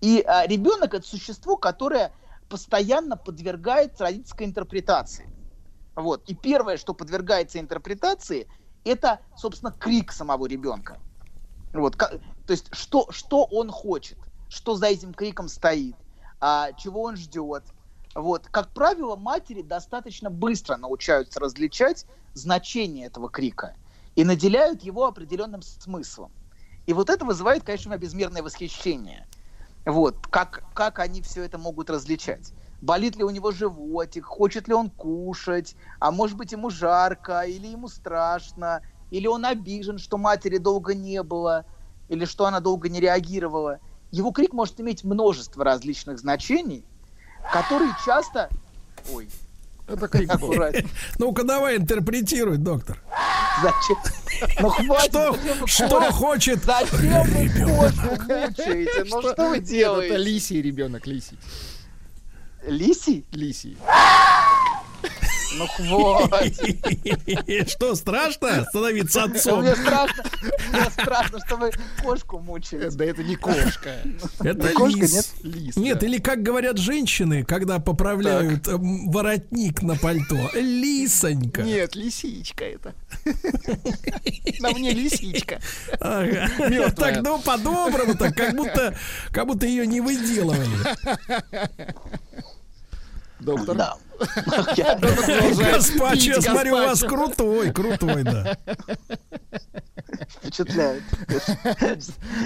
И 0.00 0.22
а, 0.22 0.46
ребенок 0.46 0.94
это 0.94 1.06
существо, 1.06 1.56
которое 1.56 2.12
постоянно 2.48 3.16
подвергается 3.16 4.04
родительской 4.04 4.46
интерпретации. 4.46 5.28
Вот. 5.96 6.28
И 6.28 6.34
первое, 6.34 6.76
что 6.76 6.94
подвергается 6.94 7.58
интерпретации, 7.58 8.48
это, 8.84 9.20
собственно, 9.34 9.72
крик 9.72 10.12
самого 10.12 10.46
ребенка. 10.46 11.00
Вот. 11.72 11.96
ка- 11.96 12.20
То 12.44 12.52
есть, 12.52 12.68
что, 12.72 13.06
что 13.10 13.44
он 13.44 13.70
хочет, 13.70 14.18
что 14.48 14.76
за 14.76 14.86
этим 14.86 15.14
криком 15.14 15.48
стоит, 15.48 15.96
а, 16.40 16.72
чего 16.74 17.02
он 17.02 17.16
ждет. 17.16 17.64
Вот. 18.14 18.48
Как 18.48 18.72
правило, 18.72 19.16
матери 19.16 19.62
достаточно 19.62 20.30
быстро 20.30 20.76
научаются 20.76 21.40
различать 21.40 22.06
значение 22.34 23.06
этого 23.06 23.28
крика 23.28 23.74
и 24.14 24.24
наделяют 24.24 24.82
его 24.82 25.06
определенным 25.06 25.62
смыслом. 25.62 26.32
И 26.86 26.92
вот 26.92 27.10
это 27.10 27.24
вызывает, 27.24 27.64
конечно, 27.64 27.90
у 27.90 27.92
меня 27.92 28.00
безмерное 28.00 28.42
восхищение. 28.42 29.26
Вот, 29.86 30.26
как, 30.26 30.64
как 30.74 30.98
они 30.98 31.22
все 31.22 31.44
это 31.44 31.58
могут 31.58 31.90
различать. 31.90 32.52
Болит 32.82 33.16
ли 33.16 33.22
у 33.22 33.30
него 33.30 33.52
животик, 33.52 34.24
хочет 34.24 34.66
ли 34.66 34.74
он 34.74 34.90
кушать, 34.90 35.76
а 36.00 36.10
может 36.10 36.36
быть 36.36 36.52
ему 36.52 36.70
жарко, 36.70 37.42
или 37.42 37.68
ему 37.68 37.88
страшно, 37.88 38.82
или 39.12 39.28
он 39.28 39.44
обижен, 39.46 39.98
что 39.98 40.18
матери 40.18 40.58
долго 40.58 40.92
не 40.92 41.22
было, 41.22 41.64
или 42.08 42.24
что 42.24 42.46
она 42.46 42.58
долго 42.58 42.88
не 42.88 43.00
реагировала. 43.00 43.78
Его 44.10 44.32
крик 44.32 44.52
может 44.52 44.80
иметь 44.80 45.04
множество 45.04 45.64
различных 45.64 46.18
значений, 46.18 46.84
которые 47.52 47.92
часто... 48.04 48.50
Ой, 49.12 49.30
Это 49.86 50.08
крик 50.08 50.38
был. 50.40 50.54
Ну-ка 51.18 51.44
давай 51.44 51.76
интерпретируй, 51.76 52.56
доктор. 52.56 52.98
Зачем? 53.62 53.96
Ну 54.60 54.68
хватит. 54.68 55.10
Что, 55.10 55.32
вы 55.32 55.66
что 55.66 56.00
хочет 56.12 56.62
Зачем 56.64 57.22
вы 57.22 57.48
кошку 57.48 58.22
мучаете? 58.22 59.04
Ну 59.04 59.22
что 59.22 59.48
вы 59.50 59.56
Это 59.58 59.66
делаете? 59.66 60.16
лисий 60.16 60.60
ребенок, 60.60 61.06
лисий. 61.06 61.38
Лисий? 62.66 63.24
Лисий. 63.32 63.76
Ну 65.56 65.66
хватит. 65.66 67.68
Что, 67.70 67.94
страшно 67.94 68.64
становиться 68.68 69.24
отцом? 69.24 69.60
Мне 69.60 69.74
страшно, 69.74 70.24
мне 70.72 70.90
страшно, 70.90 71.38
что 71.46 71.56
вы 71.56 71.70
кошку 72.02 72.38
мучаете. 72.38 72.90
Да 72.90 73.04
это 73.04 73.22
не 73.22 73.36
кошка. 73.36 73.96
Это 74.40 74.68
кошка, 74.70 75.00
лис. 75.00 75.12
нет? 75.12 75.26
Лис. 75.42 75.76
Нет, 75.76 75.98
да. 76.00 76.06
или 76.06 76.18
как 76.18 76.42
говорят 76.42 76.78
женщины, 76.78 77.44
когда 77.44 77.78
поправляют 77.78 78.68
эм, 78.68 79.10
воротник 79.10 79.82
на 79.82 79.96
пальто. 79.96 80.50
Лисонька. 80.54 81.62
Нет, 81.62 81.96
лисичка 81.96 82.64
это. 82.64 82.94
На 84.60 84.70
мне 84.70 84.92
лисичка. 84.92 85.60
Так, 85.98 87.22
ну, 87.22 87.40
по-доброму, 87.40 88.14
так, 88.14 88.34
как 88.34 88.54
будто, 88.54 88.96
как 89.30 89.46
будто 89.46 89.66
ее 89.66 89.86
не 89.86 90.00
выделывали. 90.00 90.66
Доктор. 93.40 93.76
Да. 93.76 93.96
Гаспачо, 94.76 96.32
я 96.32 96.40
смотрю, 96.40 96.74
у 96.74 96.78
вас 96.78 97.00
крутой, 97.00 97.72
крутой, 97.72 98.22
да. 98.22 98.56
Впечатляет. 100.28 101.02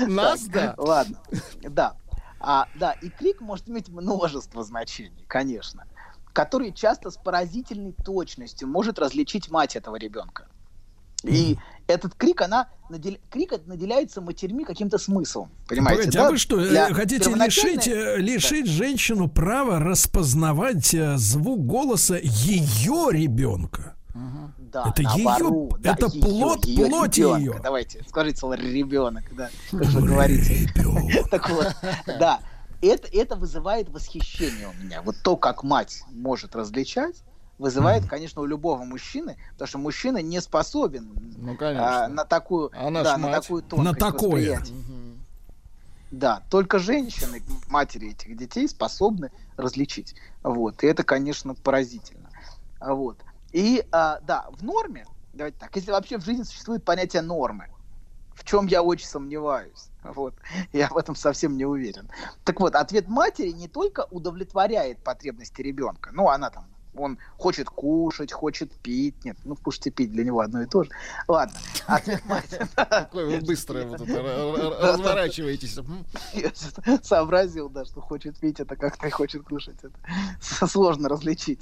Нас, 0.08 0.44
да. 0.46 0.74
Ладно, 0.76 1.18
да. 1.62 1.94
А, 2.40 2.66
да, 2.74 2.92
и 2.92 3.10
крик 3.10 3.40
может 3.40 3.68
иметь 3.68 3.88
множество 3.88 4.64
значений, 4.64 5.24
конечно, 5.28 5.86
которые 6.32 6.72
часто 6.72 7.10
с 7.10 7.16
поразительной 7.16 7.92
точностью 7.92 8.66
может 8.66 8.98
различить 8.98 9.50
мать 9.50 9.76
этого 9.76 9.96
ребенка. 9.96 10.48
И 11.22 11.58
этот 11.86 12.14
крик, 12.14 12.40
она 12.40 12.68
надел- 12.90 13.16
крик 13.30 13.52
это 13.52 13.68
наделяется 13.68 14.20
матерьми 14.20 14.64
каким-то 14.64 14.98
смыслом, 14.98 15.50
понимаете? 15.68 15.98
Погодите, 16.02 16.18
да? 16.18 16.26
а 16.28 16.30
вы 16.30 16.36
что, 16.38 16.60
э, 16.60 16.68
Для 16.68 16.92
хотите 16.94 17.24
первоначальной- 17.24 17.76
лишить, 17.76 17.88
э, 17.88 18.16
лишить 18.18 18.66
женщину 18.66 19.28
права 19.28 19.78
распознавать 19.78 20.92
э, 20.94 21.16
звук 21.16 21.64
голоса 21.66 22.18
ее 22.22 23.08
ребенка? 23.10 23.94
Да, 24.72 24.84
Это 24.94 25.02
наоборот, 25.02 25.80
да, 25.80 25.94
это 25.94 26.06
её- 26.06 26.20
плод 26.22 26.64
её 26.64 26.88
плоти 26.88 27.20
ребёнка. 27.20 27.40
её. 27.40 27.60
Давайте, 27.60 28.04
скажите 28.08 28.36
слово 28.38 28.54
ребенок, 28.54 29.24
да, 29.34 29.50
как 29.72 29.86
вы 29.88 30.06
говорите. 30.06 30.68
Так 31.30 31.50
вот, 31.50 31.74
да, 32.06 32.38
это, 32.80 33.08
это 33.12 33.34
вызывает 33.34 33.88
восхищение 33.88 34.68
у 34.68 34.84
меня. 34.84 35.02
Вот 35.02 35.16
то, 35.24 35.36
как 35.36 35.64
мать 35.64 36.02
может 36.12 36.54
различать, 36.54 37.16
вызывает, 37.60 38.06
конечно, 38.08 38.40
у 38.40 38.46
любого 38.46 38.84
мужчины, 38.84 39.36
потому 39.52 39.68
что 39.68 39.78
мужчина 39.78 40.22
не 40.22 40.40
способен 40.40 41.12
Ну, 41.36 41.56
а, 41.60 42.08
на 42.08 42.24
такую, 42.24 42.70
Она 42.74 43.00
ж 43.00 43.04
да, 43.04 43.16
на 43.18 43.30
такую 43.30 43.62
тонкость 43.62 44.00
На 44.00 44.10
такое. 44.10 44.30
восприятия. 44.30 44.74
Да, 46.10 46.42
только 46.50 46.78
женщины, 46.78 47.42
матери 47.68 48.10
этих 48.10 48.36
детей, 48.36 48.66
способны 48.66 49.30
различить. 49.56 50.16
Вот. 50.42 50.82
И 50.82 50.86
это, 50.86 51.04
конечно, 51.04 51.54
поразительно. 51.54 52.30
А 52.80 52.94
Вот. 52.94 53.18
И 53.52 53.84
а, 53.92 54.20
да, 54.22 54.46
в 54.50 54.64
норме, 54.64 55.06
давайте 55.34 55.58
так, 55.58 55.76
если 55.76 55.92
вообще 55.92 56.18
в 56.18 56.24
жизни 56.24 56.42
существует 56.42 56.82
понятие 56.82 57.22
нормы, 57.22 57.68
в 58.34 58.44
чем 58.44 58.66
я 58.66 58.82
очень 58.82 59.06
сомневаюсь. 59.06 59.90
Вот. 60.02 60.34
Я 60.72 60.88
в 60.88 60.96
этом 60.96 61.14
совсем 61.14 61.58
не 61.58 61.66
уверен. 61.66 62.08
Так 62.44 62.58
вот, 62.58 62.74
ответ 62.74 63.06
матери 63.06 63.50
не 63.50 63.68
только 63.68 64.06
удовлетворяет 64.10 65.04
потребности 65.04 65.60
ребенка, 65.60 66.10
ну, 66.14 66.30
она 66.30 66.48
там, 66.48 66.64
он 66.94 67.18
хочет 67.36 67.68
кушать, 67.68 68.32
хочет 68.32 68.72
пить, 68.72 69.24
нет, 69.24 69.36
ну, 69.44 69.56
кушать 69.56 69.86
и 69.88 69.90
пить 69.90 70.10
для 70.12 70.24
него 70.24 70.40
одно 70.40 70.62
и 70.62 70.66
то 70.66 70.82
же. 70.82 70.90
Ладно. 71.28 71.56
Какой 72.74 73.26
вы 73.26 73.40
быстро 73.40 73.82
разворачиваетесь. 73.82 75.78
Сообразил, 77.02 77.68
да, 77.68 77.84
что 77.84 78.00
хочет 78.00 78.38
пить, 78.38 78.60
это 78.60 78.76
как-то 78.76 79.06
и 79.06 79.10
хочет 79.10 79.44
кушать. 79.44 79.76
Это 79.82 79.92
сложно 80.66 81.08
различить. 81.08 81.60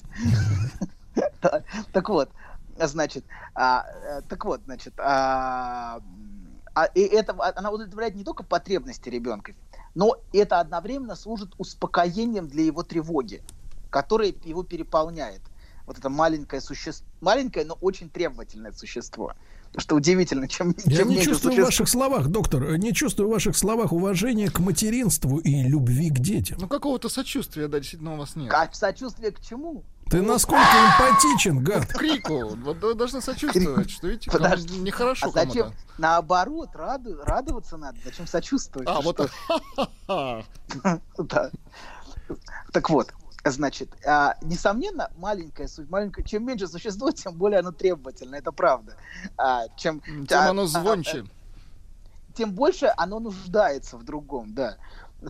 Так 1.93 2.09
вот, 2.09 2.31
значит, 2.79 3.25
а, 3.55 3.85
э, 4.05 4.23
так 4.29 4.45
вот, 4.45 4.61
значит, 4.65 4.95
а, 4.99 6.01
а, 6.75 6.85
и 6.85 7.01
это, 7.01 7.35
она 7.57 7.71
удовлетворяет 7.71 8.15
не 8.15 8.23
только 8.23 8.45
потребности 8.45 9.09
ребенка, 9.09 9.53
но 9.95 10.17
это 10.33 10.61
одновременно 10.61 11.17
служит 11.17 11.55
успокоением 11.59 12.47
для 12.47 12.65
его 12.65 12.85
тревоги, 12.85 13.43
которая 13.91 14.35
его 14.45 14.63
переполняет. 14.63 15.43
Вот 15.87 15.99
это 15.99 16.11
маленькое 16.11 16.61
существо, 16.61 17.07
маленькое, 17.21 17.65
но 17.65 17.75
очень 17.81 18.11
требовательное 18.11 18.73
существо. 18.73 19.33
Потому 19.69 19.81
что 19.81 19.97
удивительно, 19.97 20.49
чем, 20.49 20.75
Я 20.85 20.99
чем 20.99 21.09
не 21.09 21.23
чувствую 21.23 21.55
в 21.63 21.65
ваших 21.65 21.89
словах, 21.89 22.29
доктор, 22.29 22.77
не 22.77 22.93
чувствую 22.93 23.29
в 23.29 23.33
ваших 23.33 23.57
словах 23.57 23.93
уважения 23.93 24.51
к 24.51 24.59
материнству 24.61 25.39
и 25.39 25.63
любви 25.63 26.11
к 26.11 26.19
детям. 26.19 26.59
Ну, 26.61 26.69
какого-то 26.69 27.09
сочувствия, 27.09 27.69
да, 27.69 27.79
действительно, 27.79 28.15
у 28.15 28.17
вас 28.17 28.37
нет. 28.37 28.53
А 28.53 28.69
сочувствие 28.73 29.31
к 29.31 29.41
чему? 29.41 29.83
Ты 30.11 30.23
насколько 30.23 30.63
эмпатичен, 30.63 31.63
гад. 31.63 31.87
К 31.87 31.99
крику. 31.99 32.49
Вот 32.57 32.79
вы 32.79 32.95
должны 32.95 33.21
сочувствовать, 33.21 33.91
что 33.91 34.09
видите, 34.09 34.31
Подожди. 34.31 34.79
нехорошо 34.79 35.27
А 35.29 35.31
зачем? 35.31 35.65
кому-то. 35.65 35.77
Наоборот, 35.99 36.71
раду- 36.75 37.23
радоваться 37.23 37.77
надо. 37.77 37.99
Зачем 38.05 38.27
сочувствовать? 38.27 38.89
А, 38.89 39.01
вот 39.03 39.17
так. 39.17 39.31
Так 42.73 42.91
вот, 42.91 43.13
значит, 43.51 43.91
а, 44.07 44.37
несомненно, 44.43 45.11
маленькое, 45.17 45.69
су- 45.69 45.87
маленькое, 45.89 46.27
чем 46.27 46.45
меньше 46.47 46.67
существо, 46.69 47.11
тем 47.11 47.35
более 47.37 47.61
оно 47.61 47.73
требовательно, 47.73 48.37
это 48.37 48.53
правда. 48.53 48.97
А, 49.37 49.69
чем, 49.77 50.01
Тем 50.01 50.39
а, 50.39 50.49
оно 50.51 50.63
а, 50.63 50.67
звонче. 50.67 51.25
тем 52.35 52.53
больше 52.53 52.93
оно 52.97 53.21
нуждается 53.21 53.97
в 53.97 54.05
другом, 54.05 54.55
да. 54.55 54.77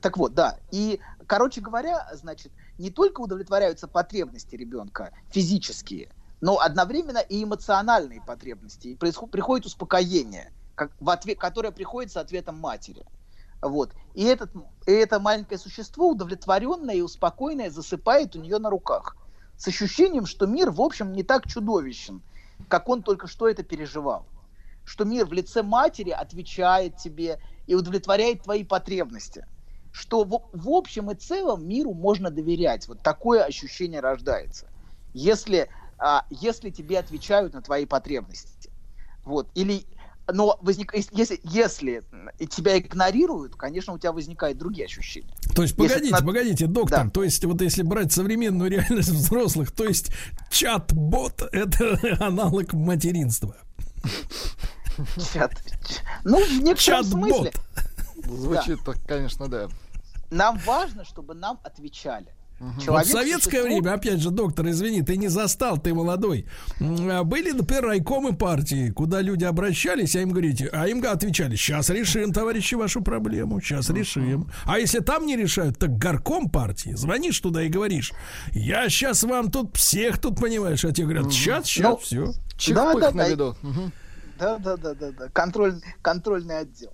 Так 0.03 0.19
вот, 0.19 0.35
да. 0.35 0.57
И, 0.71 1.01
короче 1.27 1.61
говоря, 1.61 2.07
значит, 2.13 2.53
не 2.79 2.91
только 2.91 3.21
удовлетворяются 3.23 3.89
потребности 3.89 4.55
ребенка 4.55 5.13
физические, 5.31 6.11
но 6.41 6.61
одновременно 6.61 7.19
и 7.19 7.43
эмоциональные 7.43 8.21
потребности. 8.23 8.89
И 8.89 8.95
происход- 8.97 9.31
приходит 9.31 9.67
успокоение, 9.67 10.53
как, 10.75 10.93
в 11.01 11.09
ответ, 11.11 11.39
которое 11.39 11.73
приходит 11.73 12.13
с 12.13 12.17
ответом 12.17 12.57
матери. 12.59 13.05
Вот. 13.61 13.93
И, 14.15 14.25
этот, 14.25 14.51
и 14.87 14.93
это 14.93 15.21
маленькое 15.21 15.59
существо, 15.59 16.11
удовлетворенное 16.11 16.95
и 16.95 17.01
успокоенное, 17.01 17.71
засыпает 17.71 18.37
у 18.37 18.41
нее 18.41 18.59
на 18.59 18.71
руках. 18.71 19.17
С 19.57 19.67
ощущением, 19.69 20.27
что 20.27 20.47
мир, 20.47 20.71
в 20.71 20.81
общем, 20.81 21.13
не 21.13 21.23
так 21.23 21.47
чудовищен, 21.47 22.23
как 22.69 22.89
он 22.89 23.03
только 23.03 23.27
что 23.27 23.49
это 23.49 23.63
переживал 23.63 24.27
что 24.89 25.05
мир 25.05 25.27
в 25.27 25.33
лице 25.35 25.63
матери 25.63 26.11
отвечает 26.11 26.97
тебе 26.97 27.39
и 27.67 27.75
удовлетворяет 27.75 28.45
твои 28.45 28.65
потребности. 28.65 29.45
Что 29.93 30.25
в, 30.25 30.49
в 30.53 30.71
общем 30.71 31.11
и 31.11 31.15
целом 31.15 31.69
миру 31.69 31.93
можно 31.93 32.31
доверять. 32.31 32.89
Вот 32.89 33.03
такое 33.03 33.45
ощущение 33.45 34.01
рождается. 34.01 34.67
Если, 35.13 35.69
а, 35.99 36.25
если 36.31 36.71
тебе 36.71 36.99
отвечают 36.99 37.53
на 37.53 37.61
твои 37.61 37.85
потребности. 37.85 38.71
Вот. 39.25 39.51
Или, 39.55 39.87
но 40.33 40.59
возник, 40.63 40.93
если, 40.95 41.41
если 41.43 42.03
и 42.39 42.47
тебя 42.47 42.79
игнорируют, 42.79 43.57
конечно, 43.57 43.93
у 43.95 43.99
тебя 43.99 44.13
возникают 44.13 44.59
другие 44.59 44.87
ощущения. 44.87 45.33
То 45.55 45.63
есть, 45.63 45.77
Если 45.79 45.95
погодите, 45.95 46.11
на- 46.15 46.27
погодите, 46.27 46.67
доктор, 46.67 47.05
Да. 47.05 47.11
то 47.11 47.25
есть, 47.25 47.45
вот 47.45 47.61
если 47.63 47.83
брать 47.83 48.13
современную 48.13 48.71
реальность 48.71 49.09
взрослых, 49.11 49.71
то 49.73 49.85
есть 49.85 50.11
чат-бот— 50.51 51.43
это 51.53 51.99
аналог 52.25 52.73
материнства. 52.75 53.57
Чат- 55.33 55.63
Ну, 56.25 56.45
в 56.45 56.63
некотором 56.63 57.05
смысле. 57.05 57.53
Звучит 58.25 58.81
так, 58.85 58.97
конечно, 59.07 59.49
да. 59.49 59.69
Нам 60.31 60.59
важно, 60.67 61.05
чтобы 61.05 61.35
нам 61.35 61.59
отвечали. 61.63 62.27
Вот 62.61 62.75
в 62.75 62.85
Человек 62.85 63.07
советское 63.07 63.63
существо- 63.63 63.67
время, 63.81 63.93
опять 63.95 64.21
же, 64.21 64.31
доктор, 64.31 64.69
извини, 64.69 65.03
ты 65.03 65.17
не 65.17 65.29
застал, 65.29 65.79
ты 65.79 65.95
молодой. 65.95 66.47
А 66.81 67.23
Были, 67.23 67.53
например, 67.53 67.85
райкомы 67.85 68.35
партии, 68.35 68.91
куда 68.91 69.21
люди 69.21 69.45
обращались, 69.45 70.17
а 70.17 70.21
им 70.23 70.31
говорите, 70.31 70.69
а 70.73 70.89
им 70.89 71.05
отвечали, 71.07 71.55
сейчас 71.55 71.91
решим, 71.91 72.33
товарищи, 72.33 72.75
вашу 72.75 73.01
проблему, 73.03 73.61
сейчас 73.61 73.91
решим. 73.91 74.51
А 74.65 74.79
если 74.79 74.99
там 75.01 75.27
не 75.27 75.37
решают, 75.37 75.79
так 75.79 75.97
горком 75.99 76.49
партии, 76.51 76.95
звонишь 76.95 77.39
туда 77.41 77.63
и 77.63 77.69
говоришь, 77.69 78.13
я 78.53 78.89
сейчас 78.89 79.23
вам 79.23 79.51
тут 79.51 79.77
всех 79.77 80.19
тут, 80.19 80.41
понимаешь, 80.41 80.85
а 80.85 80.93
тебе 80.93 81.07
говорят, 81.07 81.33
сейчас, 81.33 81.67
сейчас, 81.67 81.91
Ну, 81.91 81.97
все. 81.99 82.33
Чих-пых 82.57 83.01
да, 83.01 83.11
на 83.13 83.37
да. 83.37 83.55
Да, 84.39 84.59
да, 84.59 84.77
да, 84.77 84.95
да, 84.95 85.11
да. 85.13 85.29
Контроль, 85.33 85.81
контрольный 86.03 86.59
отдел. 86.59 86.91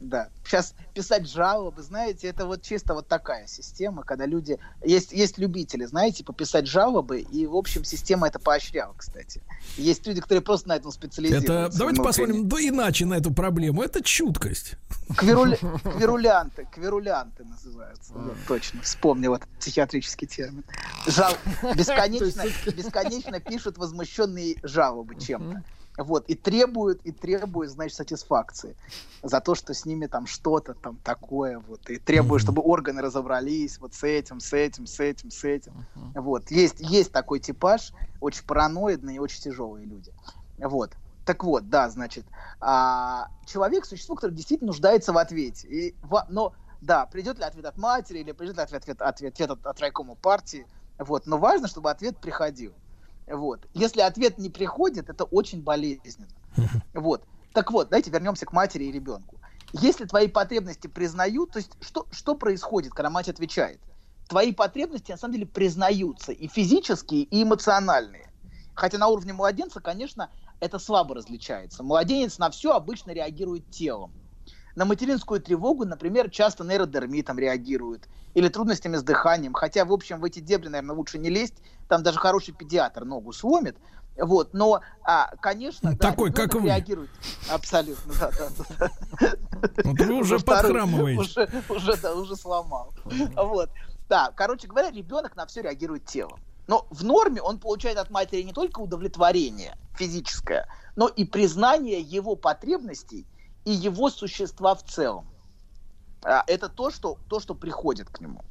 Да. 0.00 0.28
Сейчас 0.44 0.74
писать 0.94 1.28
жалобы, 1.28 1.82
знаете, 1.82 2.28
это 2.28 2.46
вот 2.46 2.62
чисто 2.62 2.94
вот 2.94 3.08
такая 3.08 3.46
система, 3.46 4.04
когда 4.04 4.26
люди... 4.26 4.58
Есть, 4.84 5.12
есть 5.12 5.38
любители, 5.38 5.84
знаете, 5.86 6.24
пописать 6.24 6.66
жалобы, 6.66 7.20
и, 7.20 7.46
в 7.46 7.56
общем, 7.56 7.84
система 7.84 8.28
это 8.28 8.38
поощряла, 8.38 8.94
кстати. 8.96 9.42
Есть 9.76 10.06
люди, 10.06 10.20
которые 10.20 10.42
просто 10.42 10.68
на 10.68 10.76
этом 10.76 10.90
Это, 10.90 10.96
специализируются. 10.96 11.78
давайте 11.78 12.00
внутренне. 12.00 12.04
посмотрим, 12.04 12.48
да 12.48 12.56
иначе 12.60 13.06
на 13.06 13.14
эту 13.14 13.32
проблему. 13.32 13.82
Это 13.82 14.02
чуткость. 14.02 14.74
Квируля- 15.10 15.58
Квирулянты, 15.96 16.68
квирулянты 16.72 17.44
называются. 17.44 18.12
Да, 18.14 18.30
точно, 18.46 18.82
вспомнил 18.82 19.34
этот 19.34 19.48
психиатрический 19.58 20.28
термин. 20.28 20.64
Жал... 21.06 21.32
Бесконечно, 21.74 22.44
бесконечно 22.72 23.40
пишут 23.40 23.78
возмущенные 23.78 24.56
жалобы 24.62 25.20
чем-то. 25.20 25.64
Вот, 25.98 26.26
и 26.28 26.36
требуют, 26.36 27.00
и 27.02 27.10
требуют, 27.10 27.72
значит, 27.72 27.96
сатисфакции 27.96 28.76
за 29.24 29.40
то, 29.40 29.56
что 29.56 29.74
с 29.74 29.84
ними 29.84 30.06
там 30.06 30.26
что-то 30.26 30.74
там 30.74 30.96
такое, 31.02 31.58
вот, 31.58 31.90
и 31.90 31.98
требуют, 31.98 32.40
чтобы 32.40 32.62
органы 32.62 33.02
разобрались 33.02 33.78
вот 33.80 33.94
с 33.94 34.04
этим, 34.04 34.38
с 34.38 34.52
этим, 34.52 34.86
с 34.86 35.00
этим, 35.00 35.32
с 35.32 35.42
этим. 35.42 35.72
Вот, 36.14 36.52
есть, 36.52 36.76
есть 36.78 37.10
такой 37.10 37.40
типаж, 37.40 37.92
очень 38.20 38.44
параноидные 38.44 39.16
и 39.16 39.18
очень 39.18 39.40
тяжелые 39.40 39.86
люди. 39.86 40.12
Вот. 40.58 40.92
Так 41.24 41.42
вот, 41.42 41.68
да, 41.68 41.90
значит, 41.90 42.24
а, 42.60 43.28
человек 43.44 43.84
существо, 43.84 44.14
которое 44.14 44.34
действительно 44.34 44.68
нуждается 44.68 45.12
в 45.12 45.18
ответе. 45.18 45.66
И, 45.68 45.96
в, 46.02 46.24
но, 46.28 46.54
да, 46.80 47.06
придет 47.06 47.38
ли 47.38 47.44
ответ 47.44 47.66
от 47.66 47.76
матери 47.76 48.20
или 48.20 48.30
придет 48.32 48.56
ли 48.56 48.62
ответ, 48.62 48.82
ответ, 48.82 49.02
ответ, 49.02 49.34
ответ 49.34 49.50
от, 49.50 49.66
от 49.66 49.80
райкома 49.80 50.14
партии, 50.14 50.64
вот, 50.96 51.26
но 51.26 51.38
важно, 51.38 51.66
чтобы 51.66 51.90
ответ 51.90 52.18
приходил. 52.18 52.72
Вот. 53.30 53.66
Если 53.74 54.00
ответ 54.00 54.38
не 54.38 54.50
приходит, 54.50 55.08
это 55.08 55.24
очень 55.24 55.62
болезненно. 55.62 56.28
Вот. 56.94 57.24
Так 57.52 57.70
вот, 57.70 57.88
давайте 57.88 58.10
вернемся 58.10 58.46
к 58.46 58.52
матери 58.52 58.84
и 58.84 58.92
ребенку. 58.92 59.36
Если 59.72 60.06
твои 60.06 60.28
потребности 60.28 60.86
признают, 60.86 61.52
то 61.52 61.58
есть 61.58 61.72
что, 61.80 62.06
что 62.10 62.34
происходит, 62.34 62.92
когда 62.92 63.10
мать 63.10 63.28
отвечает? 63.28 63.80
Твои 64.28 64.52
потребности 64.52 65.12
на 65.12 65.18
самом 65.18 65.34
деле 65.34 65.46
признаются 65.46 66.32
и 66.32 66.48
физические, 66.48 67.22
и 67.22 67.42
эмоциональные. 67.42 68.30
Хотя 68.74 68.98
на 68.98 69.08
уровне 69.08 69.32
младенца, 69.32 69.80
конечно, 69.80 70.30
это 70.60 70.78
слабо 70.78 71.14
различается. 71.14 71.82
Младенец 71.82 72.38
на 72.38 72.50
все 72.50 72.72
обычно 72.72 73.10
реагирует 73.12 73.70
телом. 73.70 74.12
На 74.76 74.84
материнскую 74.84 75.40
тревогу, 75.40 75.84
например, 75.84 76.30
часто 76.30 76.62
нейродермитом 76.62 77.38
реагирует 77.38 78.08
или 78.34 78.48
трудностями 78.48 78.96
с 78.96 79.02
дыханием. 79.02 79.52
Хотя, 79.52 79.84
в 79.84 79.92
общем, 79.92 80.20
в 80.20 80.24
эти 80.24 80.38
дебри, 80.38 80.68
наверное, 80.68 80.94
лучше 80.94 81.18
не 81.18 81.30
лезть. 81.30 81.56
Там 81.88 82.02
даже 82.02 82.18
хороший 82.18 82.52
педиатр 82.54 83.04
ногу 83.04 83.32
сломит. 83.32 83.76
Вот, 84.20 84.52
но, 84.52 84.80
а, 85.04 85.30
конечно, 85.40 85.92
да, 85.92 86.10
Такой, 86.10 86.32
как 86.32 86.52
вы. 86.54 86.62
реагирует. 86.62 87.10
Абсолютно, 87.50 88.12
да, 88.18 88.30
да. 88.32 88.48
да. 89.20 89.32
Вот 89.84 90.00
вы 90.00 90.14
уже 90.14 90.40
подхрамываете. 90.40 91.20
Уже, 91.20 91.62
уже, 91.68 91.96
да, 91.96 92.14
уже 92.14 92.34
сломал. 92.36 92.92
Вот. 93.36 93.70
Да, 94.08 94.32
короче 94.34 94.66
говоря, 94.66 94.90
ребенок 94.90 95.36
на 95.36 95.46
все 95.46 95.62
реагирует 95.62 96.04
телом. 96.06 96.40
Но 96.66 96.86
в 96.90 97.04
норме 97.04 97.40
он 97.40 97.58
получает 97.60 97.96
от 97.96 98.10
матери 98.10 98.42
не 98.42 98.52
только 98.52 98.80
удовлетворение 98.80 99.76
физическое, 99.96 100.66
но 100.96 101.08
и 101.08 101.24
признание 101.24 102.00
его 102.00 102.34
потребностей 102.36 103.26
и 103.64 103.70
его 103.70 104.10
существа 104.10 104.74
в 104.74 104.82
целом. 104.84 105.28
А, 106.24 106.42
это 106.46 106.68
то, 106.68 106.90
что, 106.90 107.18
то, 107.28 107.38
что 107.38 107.54
приходит 107.54 108.10
к 108.10 108.20
нему. 108.20 108.42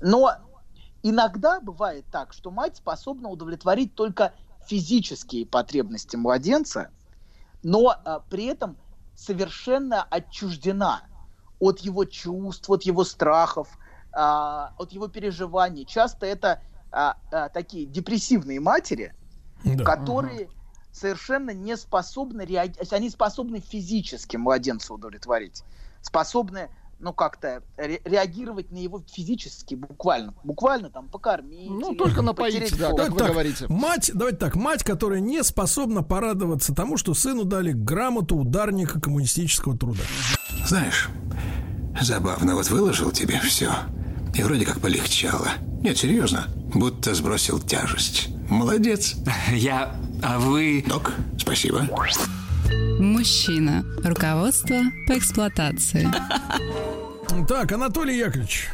Но 0.00 0.32
иногда 1.04 1.60
бывает 1.60 2.06
так, 2.10 2.32
что 2.32 2.50
мать 2.50 2.78
способна 2.78 3.28
удовлетворить 3.28 3.94
только 3.94 4.32
физические 4.66 5.46
потребности 5.46 6.16
младенца, 6.16 6.90
но 7.62 7.90
а, 7.90 8.20
при 8.30 8.46
этом 8.46 8.76
совершенно 9.14 10.02
отчуждена 10.02 11.02
от 11.60 11.80
его 11.80 12.04
чувств, 12.06 12.68
от 12.70 12.82
его 12.82 13.04
страхов, 13.04 13.68
а, 14.12 14.74
от 14.78 14.92
его 14.92 15.08
переживаний. 15.08 15.84
Часто 15.84 16.26
это 16.26 16.62
а, 16.90 17.18
а, 17.30 17.50
такие 17.50 17.84
депрессивные 17.84 18.58
матери, 18.58 19.14
да. 19.62 19.84
которые 19.84 20.46
угу. 20.46 20.52
совершенно 20.90 21.50
не 21.50 21.76
способны 21.76 22.42
реагировать, 22.42 22.92
они 22.94 23.10
способны 23.10 23.60
физически 23.60 24.38
младенца 24.38 24.94
удовлетворить, 24.94 25.64
способны 26.00 26.70
ну, 26.98 27.12
как-то 27.12 27.62
ре- 27.76 28.00
реагировать 28.04 28.70
на 28.70 28.78
его 28.78 29.02
физически, 29.10 29.74
буквально. 29.74 30.34
Буквально 30.44 30.90
там 30.90 31.08
покормить. 31.08 31.70
Ну, 31.70 31.92
или, 31.92 31.98
только 31.98 32.22
напоить, 32.22 32.76
да, 32.78 32.92
как 32.92 33.10
вы 33.10 33.18
так, 33.18 33.28
говорите. 33.30 33.66
Мать, 33.68 34.10
давайте 34.14 34.38
так, 34.38 34.56
мать, 34.56 34.82
которая 34.82 35.20
не 35.20 35.42
способна 35.42 36.02
порадоваться 36.02 36.74
тому, 36.74 36.96
что 36.96 37.14
сыну 37.14 37.44
дали 37.44 37.72
грамоту 37.72 38.36
ударника 38.36 39.00
коммунистического 39.00 39.76
труда. 39.76 40.02
Знаешь, 40.66 41.08
забавно, 42.00 42.54
вот 42.54 42.68
выложил 42.70 43.10
тебе 43.10 43.40
все, 43.40 43.72
и 44.34 44.42
вроде 44.42 44.64
как 44.64 44.80
полегчало. 44.80 45.48
Нет, 45.82 45.98
серьезно, 45.98 46.46
будто 46.72 47.14
сбросил 47.14 47.60
тяжесть. 47.60 48.28
Молодец. 48.48 49.16
Я... 49.52 49.94
А 50.22 50.38
вы... 50.38 50.84
Док, 50.86 51.12
спасибо. 51.38 51.86
Мужчина. 52.98 53.84
Руководство 54.02 54.82
по 55.06 55.18
эксплуатации. 55.18 56.08
Так, 57.48 57.72
Анатолий 57.72 58.18
Яковлевич. 58.18 58.70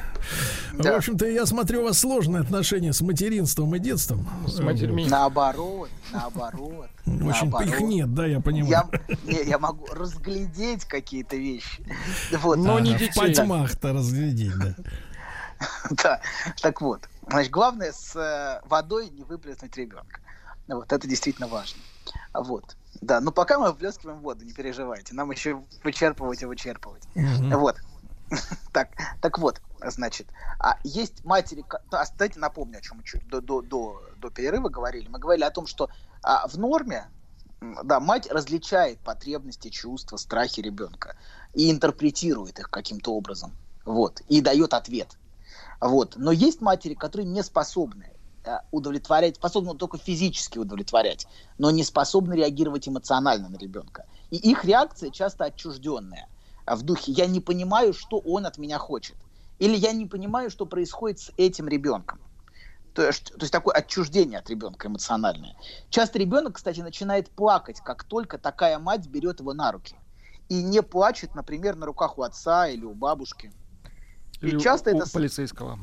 Да. 0.75 0.93
В 0.93 0.97
общем-то, 0.97 1.27
я 1.27 1.47
смотрю, 1.47 1.81
у 1.81 1.85
вас 1.85 1.99
сложные 1.99 2.43
отношения 2.43 2.93
с 2.93 3.01
материнством 3.01 3.75
и 3.75 3.79
детством. 3.79 4.29
С 4.47 4.61
матерьми. 4.61 5.07
Наоборот, 5.09 5.91
наоборот. 6.13 6.89
Очень 7.07 7.51
наоборот. 7.51 7.69
их 7.69 7.81
нет, 7.81 8.15
да, 8.15 8.27
я 8.27 8.41
понимаю. 8.41 8.71
Я, 8.71 8.89
не, 9.25 9.49
я 9.49 9.59
могу 9.59 9.87
разглядеть 9.87 10.85
какие-то 10.85 11.37
вещи. 11.37 11.85
Вот. 12.33 12.57
Но 12.57 12.77
а, 12.77 12.81
не 12.81 12.93
детей. 12.93 13.11
В 13.11 13.15
потьмах-то 13.15 13.93
разглядеть, 13.93 14.57
да. 14.59 14.75
Да, 15.91 16.21
так 16.63 16.81
вот. 16.81 17.09
Значит, 17.29 17.51
главное 17.51 17.93
с 17.93 18.17
э, 18.17 18.67
водой 18.67 19.11
не 19.11 19.25
выплеснуть 19.25 19.77
ребенка. 19.77 20.21
Вот, 20.69 20.93
это 20.93 21.07
действительно 21.07 21.49
важно. 21.49 21.81
Вот. 22.33 22.77
Да, 23.01 23.21
но 23.21 23.33
пока 23.33 23.59
мы 23.59 23.73
вплескиваем 23.73 24.21
воду, 24.21 24.45
не 24.45 24.53
переживайте. 24.53 25.15
Нам 25.15 25.31
еще 25.31 25.63
вычерпывать 25.85 26.43
и 26.43 26.47
вычерпывать. 26.47 27.05
Mm-hmm. 27.15 27.57
Вот. 27.57 27.77
так, 28.73 28.91
так 29.21 29.39
вот, 29.39 29.61
значит, 29.85 30.29
а 30.59 30.79
есть 30.85 31.25
матери, 31.25 31.65
а, 31.91 32.05
давайте 32.17 32.39
напомню, 32.39 32.79
о 32.79 32.81
чем 32.81 32.99
мы 32.99 33.05
чуть 33.05 33.27
до, 33.27 33.41
до, 33.41 33.61
до, 33.63 34.01
до 34.19 34.31
перерыва 34.31 34.69
говорили. 34.69 35.09
Мы 35.09 35.19
говорили 35.19 35.45
о 35.45 35.51
том, 35.51 35.67
что 35.67 35.91
а, 36.23 36.47
в 36.47 36.57
норме 36.57 37.09
да, 37.61 38.01
мать 38.01 38.31
различает 38.31 38.99
потребности, 39.01 39.69
чувства, 39.69 40.17
страхи 40.17 40.61
ребенка 40.61 41.17
и 41.55 41.71
интерпретирует 41.71 42.59
их 42.59 42.71
каким-то 42.71 43.15
образом. 43.15 43.53
Вот, 43.85 44.21
и 44.29 44.41
дает 44.41 44.75
ответ. 44.75 45.17
Вот. 45.81 46.17
Но 46.17 46.33
есть 46.33 46.61
матери, 46.61 46.95
которые 46.95 47.27
не 47.27 47.43
способны 47.43 48.10
удовлетворять, 48.71 49.37
способны 49.37 49.75
только 49.75 49.99
физически 49.99 50.59
удовлетворять, 50.59 51.27
но 51.59 51.71
не 51.71 51.85
способны 51.85 52.35
реагировать 52.35 52.89
эмоционально 52.89 53.49
на 53.49 53.57
ребенка. 53.57 54.07
И 54.31 54.37
их 54.37 54.65
реакция 54.65 55.11
часто 55.11 55.45
отчужденная 55.45 56.29
а 56.71 56.77
в 56.77 56.83
духе 56.83 57.11
«я 57.11 57.27
не 57.27 57.41
понимаю, 57.41 57.93
что 57.93 58.19
он 58.21 58.47
от 58.47 58.57
меня 58.57 58.79
хочет». 58.79 59.17
Или 59.59 59.77
«я 59.77 59.91
не 59.91 60.07
понимаю, 60.07 60.51
что 60.51 60.67
происходит 60.67 61.19
с 61.19 61.33
этим 61.37 61.67
ребенком». 61.67 62.21
То 62.95 63.07
есть, 63.07 63.33
то 63.33 63.41
есть 63.41 63.53
такое 63.53 63.75
отчуждение 63.75 64.39
от 64.39 64.49
ребенка 64.49 64.87
эмоциональное. 64.87 65.57
Часто 65.91 66.21
ребенок, 66.21 66.57
кстати, 66.57 66.79
начинает 66.79 67.29
плакать, 67.29 67.81
как 67.81 68.05
только 68.05 68.39
такая 68.39 68.79
мать 68.79 69.09
берет 69.09 69.41
его 69.41 69.53
на 69.53 69.73
руки. 69.73 69.97
И 70.49 70.63
не 70.63 70.81
плачет, 70.81 71.35
например, 71.35 71.75
на 71.75 71.87
руках 71.87 72.19
у 72.19 72.23
отца 72.23 72.69
или 72.69 72.85
у 72.85 72.95
бабушки. 72.95 73.53
Или 74.41 74.57
и 74.57 74.61
часто 74.61 74.91
у, 74.91 74.97
это... 74.97 75.11
полицейского. 75.11 75.77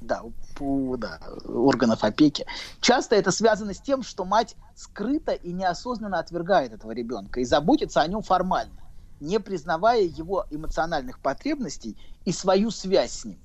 Да, 0.00 0.22
у, 0.60 0.96
да, 0.96 1.20
органов 1.44 2.04
опеки. 2.04 2.46
Часто 2.80 3.16
это 3.16 3.30
связано 3.30 3.74
с 3.74 3.80
тем, 3.80 4.02
что 4.02 4.24
мать 4.24 4.54
скрыто 4.76 5.32
и 5.32 5.52
неосознанно 5.52 6.18
отвергает 6.18 6.72
этого 6.72 6.92
ребенка 6.92 7.40
и 7.40 7.44
заботится 7.44 8.00
о 8.00 8.06
нем 8.06 8.22
формально, 8.22 8.80
не 9.20 9.40
признавая 9.40 10.02
его 10.02 10.46
эмоциональных 10.50 11.18
потребностей 11.18 11.96
и 12.24 12.32
свою 12.32 12.70
связь 12.70 13.12
с 13.12 13.24
ним. 13.24 13.38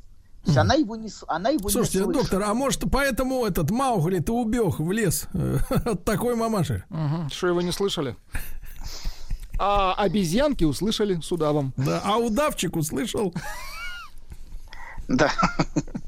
То 0.44 0.50
есть 0.50 0.58
она 0.58 0.74
его 0.74 0.98
не, 0.98 1.10
она 1.28 1.50
его 1.50 1.70
Слушайте, 1.70 2.00
не 2.00 2.04
слышит. 2.04 2.22
доктор, 2.24 2.44
а 2.44 2.54
может 2.54 2.84
поэтому 2.92 3.46
этот 3.46 3.72
Маугли 3.72 4.20
ты 4.20 4.34
убег 4.34 4.78
в 4.78 4.92
лес 4.92 5.28
э, 5.34 5.58
от 5.86 6.04
такой 6.04 6.36
мамаши? 6.36 6.84
Угу. 6.90 7.30
Что 7.32 7.48
его 7.48 7.62
не 7.62 7.72
слышали? 7.72 8.18
А 9.58 9.94
обезьянки 9.94 10.66
услышали 10.66 11.22
с 11.22 11.32
удавом. 11.32 11.74
Да, 11.78 12.02
а 12.04 12.18
удавчик 12.18 12.76
услышал. 12.76 13.34
Да. 15.08 15.32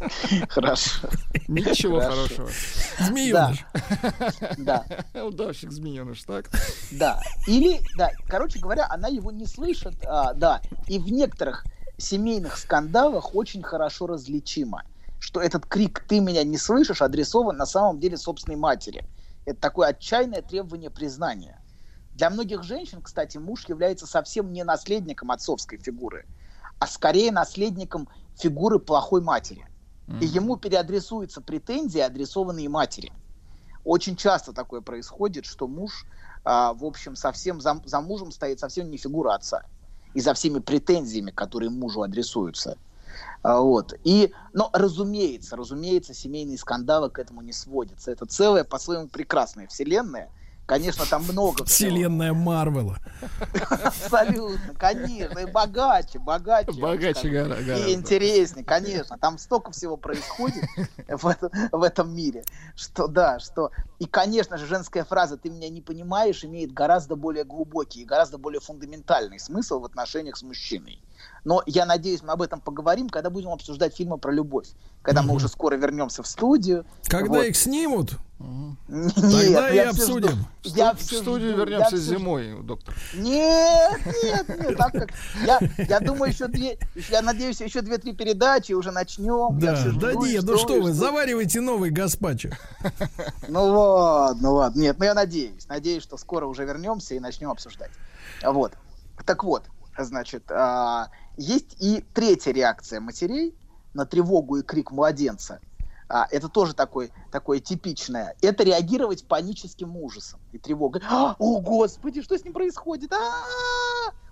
Хорошо. 0.49 1.08
Ничего 1.47 1.99
хорошего. 1.99 2.49
Змееныш. 2.99 3.65
Да. 4.58 4.86
Удавщик 5.25 5.71
змееныш, 5.71 6.23
так? 6.23 6.49
Да. 6.91 7.21
Или, 7.47 7.81
да, 7.97 8.12
короче 8.27 8.60
говоря, 8.60 8.88
она 8.89 9.08
его 9.08 9.31
не 9.31 9.45
слышит, 9.45 9.95
а, 10.05 10.34
да. 10.34 10.62
И 10.88 10.99
в 10.99 11.12
некоторых 11.12 11.65
семейных 11.97 12.58
скандалах 12.58 13.36
очень 13.36 13.63
хорошо 13.63 14.08
различимо, 14.08 14.84
что 15.19 15.41
этот 15.41 15.65
крик 15.65 16.03
«ты 16.08 16.19
меня 16.19 16.43
не 16.43 16.58
слышишь» 16.58 17.01
адресован 17.01 17.58
на 17.58 17.65
самом 17.65 17.99
деле 17.99 18.17
собственной 18.17 18.58
матери. 18.58 19.05
Это 19.45 19.60
такое 19.60 19.89
отчаянное 19.89 20.41
требование 20.41 20.89
признания. 20.89 21.62
Для 22.13 22.29
многих 22.29 22.63
женщин, 22.63 23.01
кстати, 23.01 23.38
муж 23.38 23.65
является 23.67 24.08
совсем 24.08 24.53
не 24.53 24.63
наследником 24.63 25.31
отцовской 25.31 25.77
фигуры, 25.77 26.25
а 26.79 26.88
скорее 26.88 27.31
наследником 27.31 28.08
фигуры 28.38 28.80
плохой 28.80 29.21
матери. 29.21 29.67
Mm-hmm. 30.08 30.19
И 30.21 30.26
ему 30.26 30.58
переадресуются 30.58 31.41
претензии, 31.41 32.00
адресованные 32.00 32.69
матери. 32.69 33.12
Очень 33.84 34.15
часто 34.15 34.54
такое 34.54 34.82
происходит, 34.82 35.45
что 35.45 35.67
муж, 35.67 36.06
а, 36.43 36.74
в 36.74 36.84
общем, 36.84 37.15
совсем 37.15 37.62
за, 37.62 37.82
за 37.86 38.02
мужем 38.02 38.32
стоит 38.32 38.59
совсем 38.59 38.89
не 38.89 38.97
фигура 38.97 39.36
отца. 39.36 39.64
И 40.14 40.22
за 40.22 40.34
всеми 40.34 40.59
претензиями, 40.59 41.32
которые 41.32 41.70
мужу 41.70 42.01
адресуются. 42.01 42.78
А, 43.43 43.59
вот. 43.59 43.93
И, 44.03 44.34
но, 44.53 44.70
разумеется, 44.74 45.55
разумеется, 45.55 46.14
семейные 46.14 46.57
скандалы 46.57 47.09
к 47.09 47.20
этому 47.20 47.41
не 47.41 47.53
сводятся. 47.53 48.12
Это 48.12 48.26
целая, 48.26 48.64
по-своему, 48.64 49.07
прекрасная 49.07 49.68
вселенная, 49.68 50.30
Конечно, 50.66 51.05
там 51.05 51.24
много 51.24 51.63
всего. 51.66 51.89
Вселенная 51.91 52.34
Марвела. 52.34 52.97
Абсолютно, 53.84 54.74
конечно. 54.78 55.39
И 55.39 55.45
богаче, 55.51 56.20
богаче. 56.20 56.72
Богаче 56.72 57.30
гора- 57.30 57.55
гораздо. 57.61 57.88
И 57.88 57.93
интереснее, 57.93 58.66
конечно. 58.66 59.18
Там 59.18 59.38
столько 59.38 59.72
всего 59.72 59.95
происходит 59.97 60.63
в, 61.07 61.28
это- 61.28 61.51
в 61.72 61.84
этом 61.84 62.16
мире, 62.16 62.43
что 62.76 63.07
да, 63.07 63.39
что... 63.39 63.72
И, 63.99 64.05
конечно 64.05 64.57
же, 64.57 64.66
женская 64.66 65.03
фраза 65.05 65.38
«ты 65.38 65.49
меня 65.49 65.70
не 65.70 65.82
понимаешь» 65.82 66.43
имеет 66.43 66.74
гораздо 66.74 67.16
более 67.16 67.43
глубокий 67.43 68.01
и 68.01 68.05
гораздо 68.05 68.38
более 68.38 68.59
фундаментальный 68.59 69.39
смысл 69.39 69.80
в 69.80 69.86
отношениях 69.86 70.36
с 70.36 70.43
мужчиной. 70.43 70.99
Но 71.46 71.62
я 71.68 71.86
надеюсь, 71.86 72.24
мы 72.24 72.34
об 72.34 72.41
этом 72.41 72.60
поговорим, 72.60 73.08
когда 73.08 73.30
будем 73.30 73.50
обсуждать 73.50 73.96
фильмы 73.96 74.18
про 74.18 74.32
любовь. 74.32 74.68
Когда 75.04 75.22
мы 75.22 75.36
уже 75.36 75.48
скоро 75.48 75.76
вернемся 75.76 76.24
в 76.24 76.28
студию. 76.28 76.86
Когда 77.08 77.30
Вот. 77.38 77.46
их 77.46 77.56
снимут, 77.56 78.18
Нет, 78.88 79.14
тогда 79.54 79.70
и 79.70 79.76
я 79.76 79.89
обсудим. 79.91 80.30
жду. 80.32 80.39
В 80.64 80.76
Я 80.76 80.93
в 80.96 81.02
студию 81.02 81.52
жду, 81.52 81.60
я 81.60 81.66
вернемся 81.66 81.98
жду. 81.98 82.06
зимой, 82.18 82.64
доктор. 82.64 82.96
Нет, 83.14 84.02
нет, 84.24 84.50
нет, 84.60 84.76
так 84.78 84.91
как 84.91 85.10
я, 85.46 85.60
я 85.88 86.00
думаю, 86.00 86.32
еще 86.32 86.48
две, 86.48 86.80
я 87.12 87.22
надеюсь, 87.22 87.62
еще 87.62 87.82
две-три 87.82 88.14
передачи 88.14 88.74
уже 88.74 88.91
начнем. 88.91 89.58
Я 89.60 89.72
Да, 89.72 89.76
всё 89.76 89.91
да 90.00 90.12
жду 90.14 90.26
и 90.26 90.32
нет, 90.34 90.43
ну 90.43 90.54
жду, 90.54 90.58
что 90.58 90.76
и 90.78 90.80
вы, 90.82 90.89
жду. 90.89 90.98
заваривайте 91.00 91.62
новый 91.62 91.91
гаспачо. 91.91 92.50
Ну 93.48 93.64
ладно, 93.66 94.41
ну 94.41 94.54
ладно. 94.56 94.82
Нет, 94.82 94.98
ну 94.98 95.06
я 95.06 95.14
надеюсь. 95.14 95.68
Надеюсь, 95.68 96.02
что 96.02 96.18
скоро 96.18 96.48
уже 96.48 96.66
вернемся 96.66 97.14
и 97.14 97.20
начнем 97.20 97.52
обсуждать. 97.52 97.91
Вот. 98.43 98.74
Так 99.26 99.43
вот, 99.43 99.64
значит, 99.98 100.50
а, 100.52 101.10
есть 101.38 101.75
и 101.79 102.03
третья 102.13 102.51
реакция 102.51 102.99
матерей 102.99 103.53
на 103.93 104.05
тревогу 104.05 104.57
и 104.57 104.63
крик 104.63 104.91
младенца. 104.91 105.59
А, 106.07 106.27
это 106.29 106.49
тоже 106.49 106.73
такой, 106.75 107.11
такое 107.31 107.59
типичное. 107.59 108.36
Это 108.41 108.63
реагировать 108.63 109.27
паническим 109.27 109.97
ужасом 109.97 110.39
и 110.51 110.59
тревогой. 110.59 111.01
«А, 111.09 111.36
О, 111.39 111.59
Господи, 111.61 112.21
что 112.21 112.38
с 112.38 112.43
ним 112.43 112.53
происходит? 112.53 113.11
А, 113.13 113.43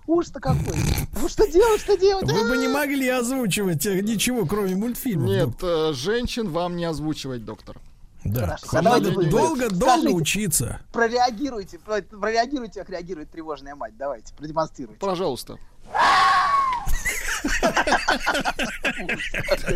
Ужас-то 0.06 0.40
какой! 0.42 0.76
Ну 1.20 1.30
что 1.30 1.48
делать, 1.50 1.80
что 1.82 1.98
делать? 1.98 2.26
Вы 2.30 2.48
бы 2.48 2.56
А!» 2.56 2.58
не 2.58 2.68
могли 2.68 3.08
озвучивать 3.08 3.86
э, 3.86 4.02
ничего, 4.02 4.46
кроме 4.46 4.76
мультфильмов. 4.76 5.30
Нет, 5.30 5.56
э, 5.64 5.94
женщин 5.94 6.50
вам 6.52 6.76
не 6.76 6.84
озвучивать, 6.86 7.46
доктор. 7.46 7.80
Да. 8.26 8.58
Хорошо, 8.58 8.82
Надо 8.90 9.12
долго, 9.30 9.70
долго 9.70 9.76
скажите. 9.86 10.10
учиться. 10.10 10.80
Прореагируйте, 10.94 11.80
про- 11.80 12.02
прореагируйте, 12.02 12.82
как 12.82 12.90
реагирует 12.90 13.32
тревожная 13.32 13.76
мать. 13.76 13.98
Давайте, 13.98 14.34
продемонстрируйте. 14.36 15.00
Пожалуйста. 15.00 15.58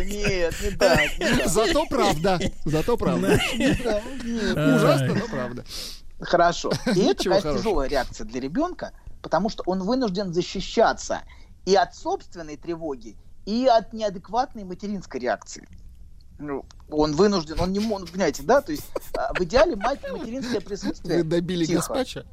Нет, 0.04 0.54
не 0.62 0.70
так. 0.76 1.00
Зато 1.46 1.86
правда. 1.86 2.38
Зато 2.64 2.96
правда. 2.96 3.40
Ужасно, 3.54 5.14
но 5.14 5.26
правда. 5.28 5.64
Хорошо. 6.20 6.70
И 6.94 7.00
это, 7.00 7.24
хорошего. 7.24 7.58
тяжелая 7.58 7.88
реакция 7.88 8.24
для 8.24 8.40
ребенка, 8.40 8.92
потому 9.22 9.48
что 9.50 9.62
он 9.66 9.82
вынужден 9.82 10.32
защищаться 10.32 11.22
и 11.64 11.74
от 11.74 11.94
собственной 11.94 12.56
тревоги, 12.56 13.16
и 13.46 13.66
от 13.66 13.92
неадекватной 13.92 14.64
материнской 14.64 15.20
реакции. 15.20 15.68
Ну, 16.38 16.64
он 16.88 17.14
вынужден, 17.14 17.58
он 17.60 17.72
не 17.72 17.80
может, 17.80 18.10
понимаете, 18.10 18.42
да? 18.44 18.60
То 18.60 18.72
есть 18.72 18.84
а, 19.16 19.32
в 19.34 19.40
идеале 19.42 19.76
мать, 19.76 20.00
материнское 20.10 20.60
присутствие... 20.60 21.18
Вы 21.18 21.24
добили 21.24 21.64
Тихо. 21.64 21.78
гаспача? 21.78 22.26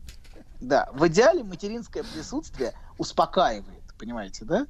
Да, 0.61 0.89
в 0.93 1.07
идеале 1.07 1.43
материнское 1.43 2.03
присутствие 2.03 2.73
успокаивает, 2.97 3.83
понимаете, 3.97 4.45
да? 4.45 4.67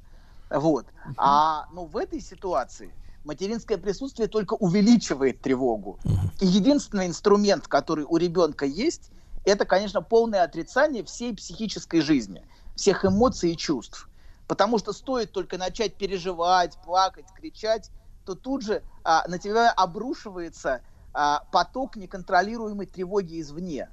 Вот. 0.50 0.86
А, 1.16 1.66
ну, 1.72 1.86
в 1.86 1.96
этой 1.96 2.20
ситуации 2.20 2.94
материнское 3.24 3.78
присутствие 3.78 4.28
только 4.28 4.54
увеличивает 4.54 5.40
тревогу. 5.40 5.98
И 6.40 6.46
единственный 6.46 7.06
инструмент, 7.06 7.66
который 7.66 8.04
у 8.08 8.16
ребенка 8.16 8.64
есть, 8.64 9.10
это, 9.44 9.64
конечно, 9.64 10.02
полное 10.02 10.42
отрицание 10.42 11.04
всей 11.04 11.34
психической 11.34 12.00
жизни, 12.00 12.44
всех 12.74 13.04
эмоций 13.04 13.52
и 13.52 13.56
чувств. 13.56 14.08
Потому 14.46 14.78
что 14.78 14.92
стоит 14.92 15.32
только 15.32 15.58
начать 15.58 15.96
переживать, 15.96 16.78
плакать, 16.84 17.26
кричать, 17.34 17.90
то 18.24 18.34
тут 18.34 18.62
же 18.62 18.82
а, 19.02 19.24
на 19.28 19.38
тебя 19.38 19.72
обрушивается 19.72 20.82
а, 21.12 21.42
поток 21.50 21.96
неконтролируемой 21.96 22.86
тревоги 22.86 23.40
извне 23.40 23.88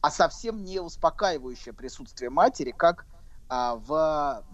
а 0.00 0.10
совсем 0.10 0.64
не 0.64 0.80
успокаивающее 0.80 1.72
присутствие 1.72 2.30
матери, 2.30 2.72
как 2.76 3.06
а, 3.48 3.76
в, 3.76 4.44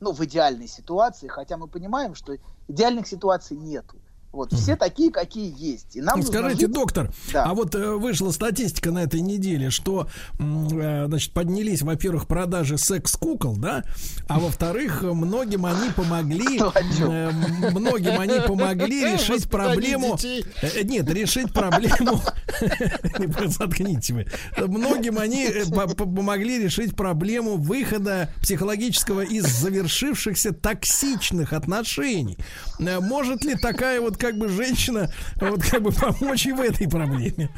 ну, 0.00 0.12
в 0.12 0.24
идеальной 0.24 0.68
ситуации, 0.68 1.28
хотя 1.28 1.56
мы 1.56 1.68
понимаем, 1.68 2.14
что 2.14 2.36
идеальных 2.68 3.06
ситуаций 3.06 3.56
нету. 3.56 4.00
Вот, 4.34 4.52
все 4.52 4.74
такие, 4.74 5.12
какие 5.12 5.54
есть. 5.56 5.94
И 5.94 6.00
нам 6.00 6.20
Скажите, 6.22 6.62
жить- 6.66 6.72
доктор, 6.72 7.12
Да. 7.32 7.44
а 7.44 7.54
вот 7.54 7.74
э, 7.76 7.92
вышла 7.92 8.32
статистика 8.32 8.90
на 8.90 9.04
этой 9.04 9.20
неделе, 9.20 9.70
что, 9.70 10.08
э, 10.40 11.04
значит, 11.06 11.32
поднялись, 11.32 11.82
во-первых, 11.82 12.26
продажи 12.26 12.76
секс-кукол, 12.76 13.56
да, 13.56 13.84
а 14.26 14.40
во-вторых, 14.40 15.02
многим 15.02 15.66
они 15.66 15.90
помогли, 15.94 16.58
э, 17.00 17.30
многим 17.70 18.18
они 18.18 18.40
помогли 18.44 19.04
решить 19.14 19.48
проблему. 19.48 20.18
Э, 20.62 20.82
Нет, 20.82 21.08
решить 21.10 21.52
проблему. 21.52 22.20
Заткните 23.46 24.14
вы. 24.14 24.26
Многим 24.66 25.18
они 25.18 25.44
э, 25.46 25.64
по- 25.66 25.86
по- 25.86 26.06
помогли 26.06 26.58
решить 26.58 26.96
проблему 26.96 27.56
выхода 27.56 28.30
психологического 28.40 29.20
из 29.20 29.44
завершившихся 29.46 30.52
токсичных 30.52 31.52
отношений. 31.52 32.36
Может 32.78 33.44
ли 33.44 33.54
такая 33.54 34.00
вот 34.00 34.16
как 34.24 34.38
бы 34.38 34.48
женщина 34.48 35.10
вот 35.38 35.62
как 35.62 35.82
бы 35.82 35.92
помочь 35.92 36.46
и 36.46 36.52
в 36.52 36.60
этой 36.60 36.88
проблеме? 36.88 37.50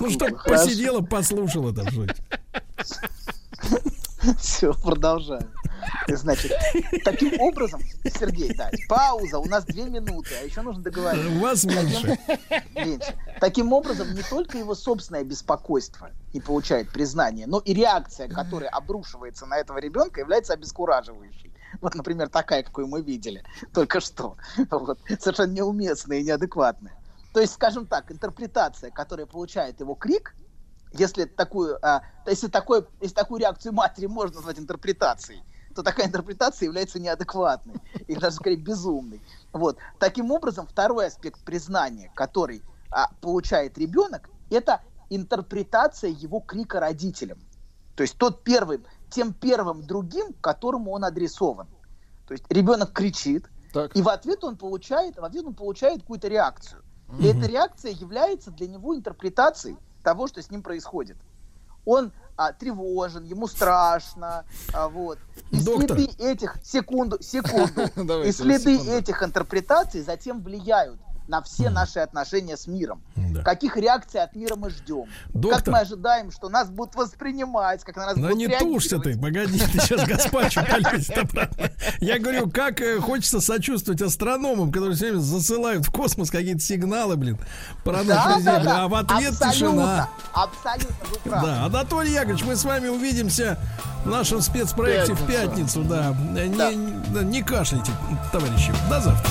Ну, 0.00 0.10
чтоб 0.10 0.36
Хорошо. 0.36 0.64
посидела, 0.64 1.00
послушала 1.02 1.72
там. 1.72 1.86
Все, 4.38 4.72
продолжаем. 4.74 5.48
Значит, 6.08 6.52
таким 7.04 7.40
образом, 7.40 7.80
Сергей, 8.04 8.54
да, 8.54 8.70
пауза, 8.88 9.38
у 9.38 9.44
нас 9.44 9.64
две 9.64 9.84
минуты, 9.84 10.30
а 10.40 10.44
еще 10.44 10.62
нужно 10.62 10.82
договориться. 10.82 11.28
У 11.28 11.38
вас 11.38 11.64
меньше. 11.64 12.18
меньше. 12.74 13.14
Таким 13.40 13.72
образом, 13.72 14.12
не 14.14 14.22
только 14.22 14.58
его 14.58 14.74
собственное 14.74 15.22
беспокойство 15.22 16.10
не 16.32 16.40
получает 16.40 16.88
признания, 16.90 17.46
но 17.46 17.60
и 17.60 17.72
реакция, 17.72 18.28
которая 18.28 18.70
обрушивается 18.70 19.46
на 19.46 19.58
этого 19.58 19.78
ребенка, 19.78 20.20
является 20.20 20.54
обескураживающей. 20.54 21.51
Вот, 21.80 21.94
например, 21.94 22.28
такая, 22.28 22.62
какую 22.62 22.86
мы 22.86 23.02
видели 23.02 23.42
только 23.72 24.00
что. 24.00 24.36
Вот. 24.70 24.98
Совершенно 25.20 25.52
неуместная 25.52 26.18
и 26.18 26.24
неадекватная. 26.24 26.96
То 27.32 27.40
есть, 27.40 27.54
скажем 27.54 27.86
так, 27.86 28.10
интерпретация, 28.12 28.90
которая 28.90 29.26
получает 29.26 29.80
его 29.80 29.94
крик, 29.94 30.34
если 30.92 31.24
такую, 31.24 31.78
а, 31.84 32.02
если, 32.26 32.48
такой, 32.48 32.86
если 33.00 33.14
такую 33.14 33.40
реакцию 33.40 33.72
матери 33.72 34.06
можно 34.06 34.36
назвать 34.36 34.58
интерпретацией, 34.58 35.42
то 35.74 35.82
такая 35.82 36.06
интерпретация 36.06 36.66
является 36.66 37.00
неадекватной 37.00 37.76
или 38.06 38.18
даже 38.18 38.36
скорее 38.36 38.56
безумной. 38.56 39.22
Вот. 39.52 39.78
Таким 39.98 40.30
образом, 40.30 40.66
второй 40.66 41.06
аспект 41.06 41.42
признания, 41.44 42.10
который 42.14 42.62
а, 42.90 43.08
получает 43.20 43.78
ребенок, 43.78 44.28
это 44.50 44.82
интерпретация 45.08 46.10
его 46.10 46.40
крика 46.40 46.80
родителям. 46.80 47.38
То 47.96 48.02
есть 48.02 48.16
тот 48.18 48.44
первым, 48.44 48.84
тем 49.12 49.32
первым 49.32 49.86
другим, 49.86 50.32
которому 50.40 50.92
он 50.92 51.04
адресован. 51.04 51.68
То 52.26 52.32
есть 52.32 52.44
ребенок 52.48 52.92
кричит, 52.92 53.48
Так. 53.72 53.94
и 53.96 54.02
в 54.02 54.08
ответ 54.08 54.42
он 54.42 54.56
получает, 54.56 55.16
в 55.16 55.24
ответ 55.24 55.44
он 55.44 55.54
получает 55.54 56.00
какую-то 56.00 56.28
реакцию. 56.28 56.82
И 57.20 57.26
эта 57.26 57.46
реакция 57.46 57.92
является 57.92 58.50
для 58.50 58.66
него 58.66 58.96
интерпретацией 58.96 59.76
того, 60.02 60.26
что 60.28 60.42
с 60.42 60.50
ним 60.50 60.62
происходит. 60.62 61.18
Он 61.84 62.10
а, 62.36 62.52
тревожен, 62.52 63.24
ему 63.24 63.46
страшно, 63.46 64.44
а, 64.72 64.88
вот. 64.88 65.18
И 65.50 65.62
Доктор. 65.62 65.98
следы 65.98 66.10
этих 66.22 66.56
секунду, 66.64 67.22
секунду, 67.22 68.22
и 68.24 68.32
следы 68.32 68.78
этих 68.78 69.22
интерпретаций 69.22 70.00
затем 70.00 70.42
влияют 70.42 70.98
на 71.28 71.42
все 71.42 71.70
наши 71.70 72.00
отношения 72.00 72.56
с 72.56 72.66
миром. 72.66 73.02
Да. 73.16 73.42
Каких 73.42 73.76
реакций 73.76 74.22
от 74.22 74.34
мира 74.34 74.56
мы 74.56 74.70
ждем? 74.70 75.04
Как 75.32 75.32
Доктор. 75.40 75.72
мы 75.72 75.78
ожидаем, 75.80 76.30
что 76.30 76.48
нас 76.48 76.68
будут 76.68 76.94
воспринимать, 76.94 77.82
как 77.84 77.96
на 77.96 78.06
нас 78.06 78.14
Да 78.16 78.22
будут 78.28 78.36
не 78.36 78.48
тушься 78.58 78.98
ты, 78.98 79.18
погоди, 79.18 79.58
ты 79.58 79.80
сейчас 79.80 80.06
гаспачо 80.06 80.62
полезет 80.64 81.18
обратно. 81.18 81.70
Я 82.00 82.18
говорю, 82.18 82.50
как 82.50 82.80
э, 82.80 83.00
хочется 83.00 83.40
сочувствовать 83.40 84.02
астрономам, 84.02 84.70
которые 84.70 84.94
все 84.96 85.06
время 85.08 85.20
засылают 85.20 85.86
в 85.86 85.92
космос 85.92 86.30
какие-то 86.30 86.60
сигналы, 86.60 87.16
блин, 87.16 87.38
про 87.84 88.02
нашу 88.02 88.40
Землю, 88.40 88.70
а 88.70 88.88
в 88.88 88.94
ответ 88.94 89.34
тишина. 89.38 90.08
Абсолютно. 90.32 90.96
Да, 91.24 91.64
Анатолий 91.66 92.12
Яковлевич, 92.12 92.44
мы 92.44 92.56
с 92.56 92.64
вами 92.64 92.88
увидимся 92.88 93.58
в 94.04 94.08
нашем 94.10 94.40
спецпроекте 94.40 95.14
в 95.14 95.26
Пятницу. 95.26 95.82
да. 95.84 96.14
Не- 96.32 97.24
не 97.24 97.42
кашляйте, 97.42 97.92
товарищи. 98.32 98.72
До 98.90 99.00
завтра. 99.00 99.30